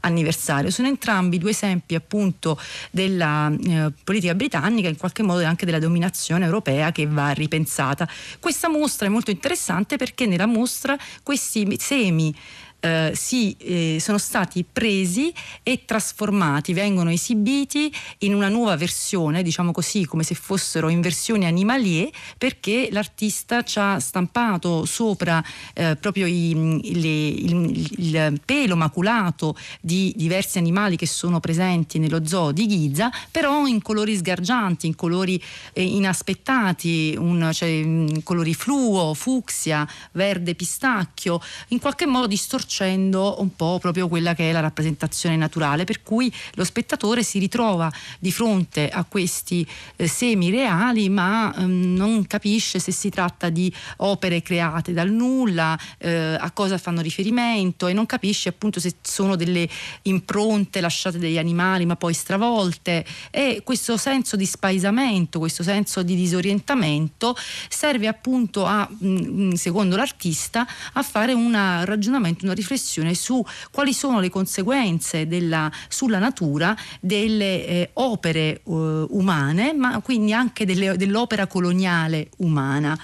[0.00, 0.70] anniversario.
[0.70, 2.58] Sono entrambi due esempi appunto
[2.90, 8.08] della eh, politica britannica, in qualche modo anche della dominazione europea che va ripensata.
[8.38, 12.34] Questa mostra è molto interessante perché nella mostra questi semi
[12.80, 15.32] eh, si, eh, sono stati presi
[15.62, 21.46] e trasformati, vengono esibiti in una nuova versione, diciamo così, come se fossero in versione
[21.46, 22.08] animalier,
[22.38, 25.42] perché l'artista ci ha stampato sopra
[25.74, 32.26] eh, proprio i, le, il, il, pelo maculato di diversi animali che sono presenti nello
[32.26, 35.40] zoo di Giza, però in colori sgargianti, in colori
[35.72, 42.26] eh, inaspettati, un, cioè, in colori fluo, fucsia, verde pistacchio, in qualche modo
[42.70, 47.40] distorcendo un po' proprio quella che è la rappresentazione naturale, per cui lo spettatore si
[47.40, 49.66] ritrova di fronte a questi
[49.96, 55.76] eh, semi reali, ma ehm, non capisce se si tratta di opere create dal nulla,
[55.98, 59.68] eh, a cosa fanno riferimento e non capisce appunto se sono delle
[60.02, 63.04] impronte lasciate dagli animali ma poi stravolte.
[63.30, 67.36] E questo senso di spaesamento, questo senso di disorientamento
[67.68, 71.52] serve appunto a, mm, secondo l'artista, a fare un
[71.84, 78.60] ragionamento, una riflessione su quali sono le conseguenze della, sulla natura delle eh, opere eh,
[78.64, 82.98] umane, ma quindi anche delle, dell'opera coloniale umana.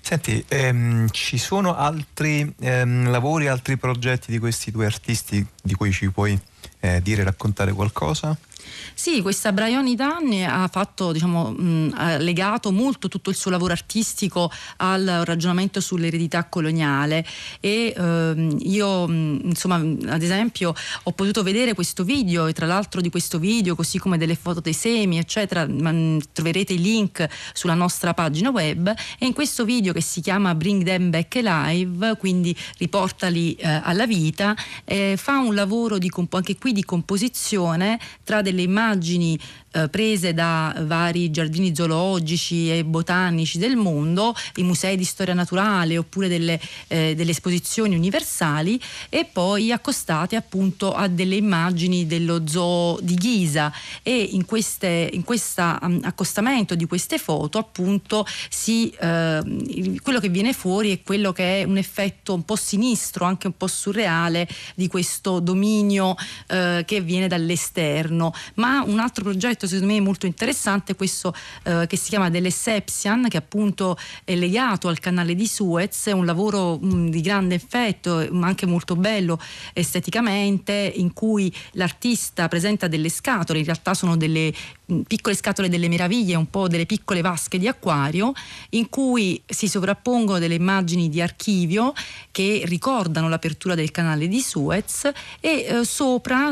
[0.00, 5.92] Senti, ehm, ci sono altri ehm, lavori, altri progetti di questi due artisti di cui
[5.92, 6.38] ci puoi
[6.80, 8.36] eh, dire, raccontare qualcosa?
[8.94, 13.72] Sì, questa Brioni Danni ha fatto, diciamo, mh, ha legato molto tutto il suo lavoro
[13.72, 17.24] artistico al ragionamento sull'eredità coloniale
[17.60, 23.00] e ehm, io, mh, insomma, ad esempio, ho potuto vedere questo video e tra l'altro
[23.00, 27.74] di questo video, così come delle foto dei semi, eccetera, mh, troverete i link sulla
[27.74, 32.56] nostra pagina web e in questo video che si chiama Bring Them Back Alive, quindi
[32.78, 38.55] riportali eh, alla vita, eh, fa un lavoro di, anche qui di composizione tra delle
[38.62, 39.38] immagini
[39.76, 45.98] eh, prese da vari giardini zoologici e botanici del mondo, i musei di storia naturale
[45.98, 46.58] oppure delle,
[46.88, 48.80] eh, delle esposizioni universali
[49.10, 53.70] e poi accostate appunto a delle immagini dello zoo di Ghisa
[54.02, 60.28] e in, queste, in questo um, accostamento di queste foto appunto si, eh, quello che
[60.28, 64.48] viene fuori è quello che è un effetto un po' sinistro, anche un po' surreale
[64.74, 66.14] di questo dominio
[66.46, 68.32] eh, che viene dall'esterno.
[68.54, 71.34] Ma un altro progetto secondo me molto interessante questo
[71.64, 76.24] eh, che si chiama dell'Essepsian che appunto è legato al canale di Suez, è un
[76.24, 79.40] lavoro mh, mm, di grande effetto ma anche molto bello
[79.72, 84.52] esteticamente in cui l'artista presenta delle scatole, in realtà sono delle
[85.06, 88.32] piccole scatole delle meraviglie, un po' delle piccole vasche di acquario,
[88.70, 91.92] in cui si sovrappongono delle immagini di archivio
[92.30, 95.10] che ricordano l'apertura del canale di Suez
[95.40, 96.48] e eh, sopra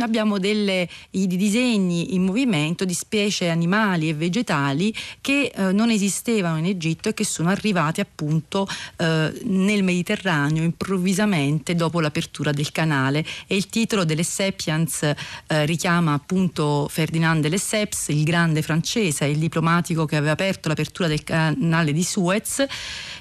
[0.00, 6.58] abbiamo delle, i disegni in movimento di specie animali e vegetali che eh, non esistevano
[6.58, 8.66] in Egitto e che sono arrivati appunto
[8.96, 13.24] eh, nel Mediterraneo improvvisamente dopo l'apertura del canale.
[13.46, 15.14] E il titolo delle Sapiens eh,
[15.66, 21.24] richiama appunto Ferdinand de Lesseps, il grande francese, il diplomatico che aveva aperto l'apertura del
[21.24, 22.64] canale di Suez,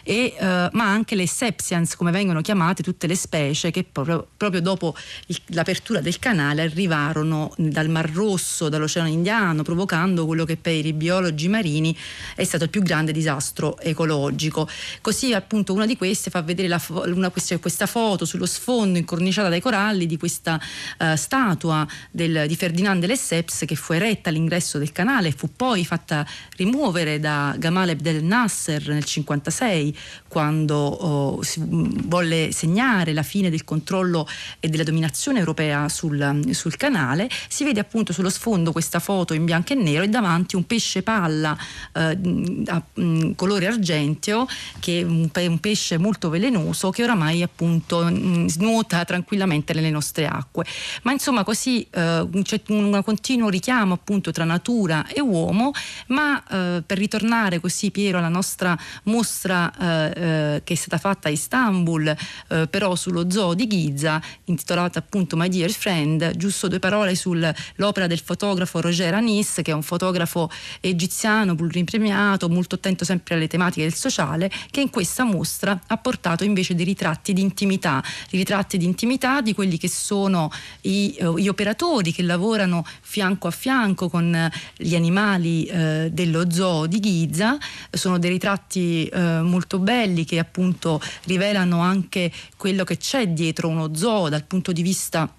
[0.04, 4.62] e, eh, ma anche le Sepsians, come vengono chiamate tutte le specie che proprio, proprio
[4.62, 4.96] dopo
[5.28, 10.94] il, l'apertura del canale arrivarono dal Mar Rosso, dall'Oceano Indiano, provocando quello che per i
[10.94, 11.98] biologi marini
[12.36, 14.70] è stato il più grande disastro ecologico.
[15.02, 19.62] Così appunto una di queste fa vedere la, una, questa foto sullo sfondo incorniciata dai
[19.62, 20.60] coralli di questa
[21.00, 25.86] uh, statua del, di Ferdinand Lesseps che fu eretta all'ingresso all'ingresso del canale, fu poi
[25.86, 26.26] fatta
[26.58, 29.98] rimuovere da Gamal Abdel Nasser nel 1956
[30.28, 34.28] quando oh, si volle segnare la fine del controllo
[34.60, 37.30] e della dominazione europea sul, sul, canale.
[37.48, 41.04] Si vede appunto sullo sfondo questa foto in bianco e nero e davanti un pesce
[41.04, 41.56] palla
[41.94, 42.18] eh,
[42.66, 44.48] a mh, colore argenteo
[44.80, 50.66] che è un, pesce molto velenoso che oramai appunto mh, nuota tranquillamente nelle nostre acque.
[51.04, 55.72] Ma insomma così eh, c'è un continuo richiamo appunto tra natura e uomo,
[56.08, 61.30] ma eh, per ritornare così Piero alla nostra mostra eh, eh, che è stata fatta
[61.30, 62.14] a Istanbul,
[62.50, 68.08] eh, però sullo zoo di Giza, intitolata appunto My Dear Friend, giusto due parole sull'opera
[68.08, 70.50] del fotografo Roger Anis, che è un fotografo
[70.82, 76.44] egiziano pluripremiato, molto attento sempre alle tematiche del sociale, che in questa mostra ha portato
[76.44, 80.52] invece dei ritratti di intimità, ritratti di intimità di quelli che sono
[80.82, 86.50] i, eh, gli operatori che lavorano fianco a fianco con con gli animali eh, dello
[86.50, 87.58] zoo di Giza,
[87.92, 93.94] sono dei ritratti eh, molto belli che appunto rivelano anche quello che c'è dietro uno
[93.94, 95.30] zoo dal punto di vista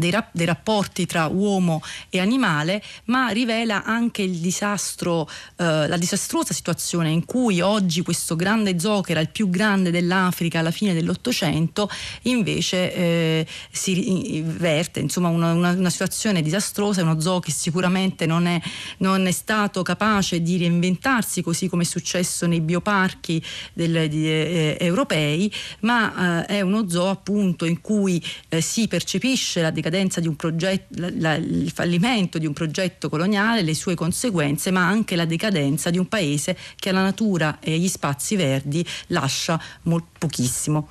[0.00, 5.96] dei, rap- dei, rapporti tra uomo e animale, ma rivela anche il disastro, eh, la
[5.96, 10.72] disastrosa situazione in cui oggi questo grande zoo, che era il più grande dell'Africa alla
[10.72, 11.88] fine dell'Ottocento,
[12.22, 18.46] invece eh, si verte, insomma una, una, una, situazione disastrosa, uno zoo che sicuramente non
[18.46, 18.60] è,
[18.98, 24.76] non è stato capace di reinventarsi così come è successo nei bioparchi del, di, eh,
[24.80, 29.89] europei, ma eh, è uno zoo appunto in cui eh, si percepisce la decadenza
[30.20, 35.16] di un progetto, la, il fallimento di un progetto coloniale, le sue conseguenze, ma anche
[35.16, 40.88] la decadenza di un paese che alla natura e agli spazi verdi lascia mo- pochissimo.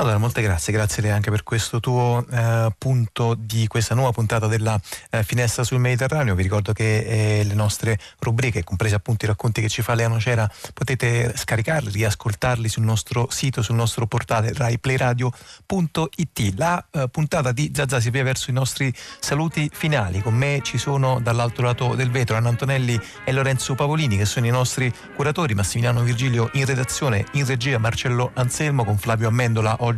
[0.00, 4.80] Allora, molte grazie, grazie anche per questo tuo eh, punto di questa nuova puntata della
[5.10, 6.34] eh, Finestra sul Mediterraneo.
[6.34, 10.08] Vi ricordo che eh, le nostre rubriche, comprese appunto i racconti che ci fa Lea
[10.08, 16.54] Nocera, potete scaricarli, riascoltarli sul nostro sito, sul nostro portale raiplayradio.it.
[16.56, 20.22] La eh, puntata di Zazza si avvia verso i nostri saluti finali.
[20.22, 24.46] Con me ci sono dall'altro lato del vetro Anna Antonelli e Lorenzo Pavolini che sono
[24.46, 29.88] i nostri curatori, Massimiliano Virgilio in redazione, in regia Marcello Anselmo con Flavio Amendola oggi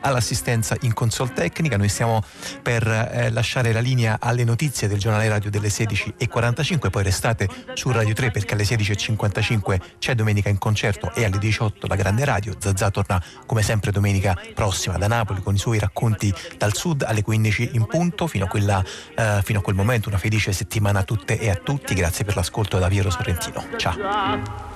[0.00, 1.76] all'assistenza in console tecnica.
[1.76, 2.22] Noi stiamo
[2.62, 7.90] per eh, lasciare la linea alle notizie del giornale radio delle 16.45, poi restate su
[7.90, 12.54] Radio 3 perché alle 16.55 c'è domenica in concerto e alle 18 la grande radio.
[12.58, 17.22] Zazà torna come sempre domenica prossima da Napoli con i suoi racconti dal sud alle
[17.22, 18.26] 15 in punto.
[18.26, 21.54] Fino a, quella, eh, fino a quel momento una felice settimana a tutte e a
[21.54, 21.94] tutti.
[21.94, 23.64] Grazie per l'ascolto da Piero Sorrentino.
[23.76, 24.75] Ciao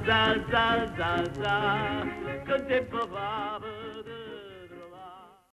[0.05, 0.65] za, za,
[0.97, 1.11] za,
[1.41, 1.57] za,
[2.47, 3.90] contemporable.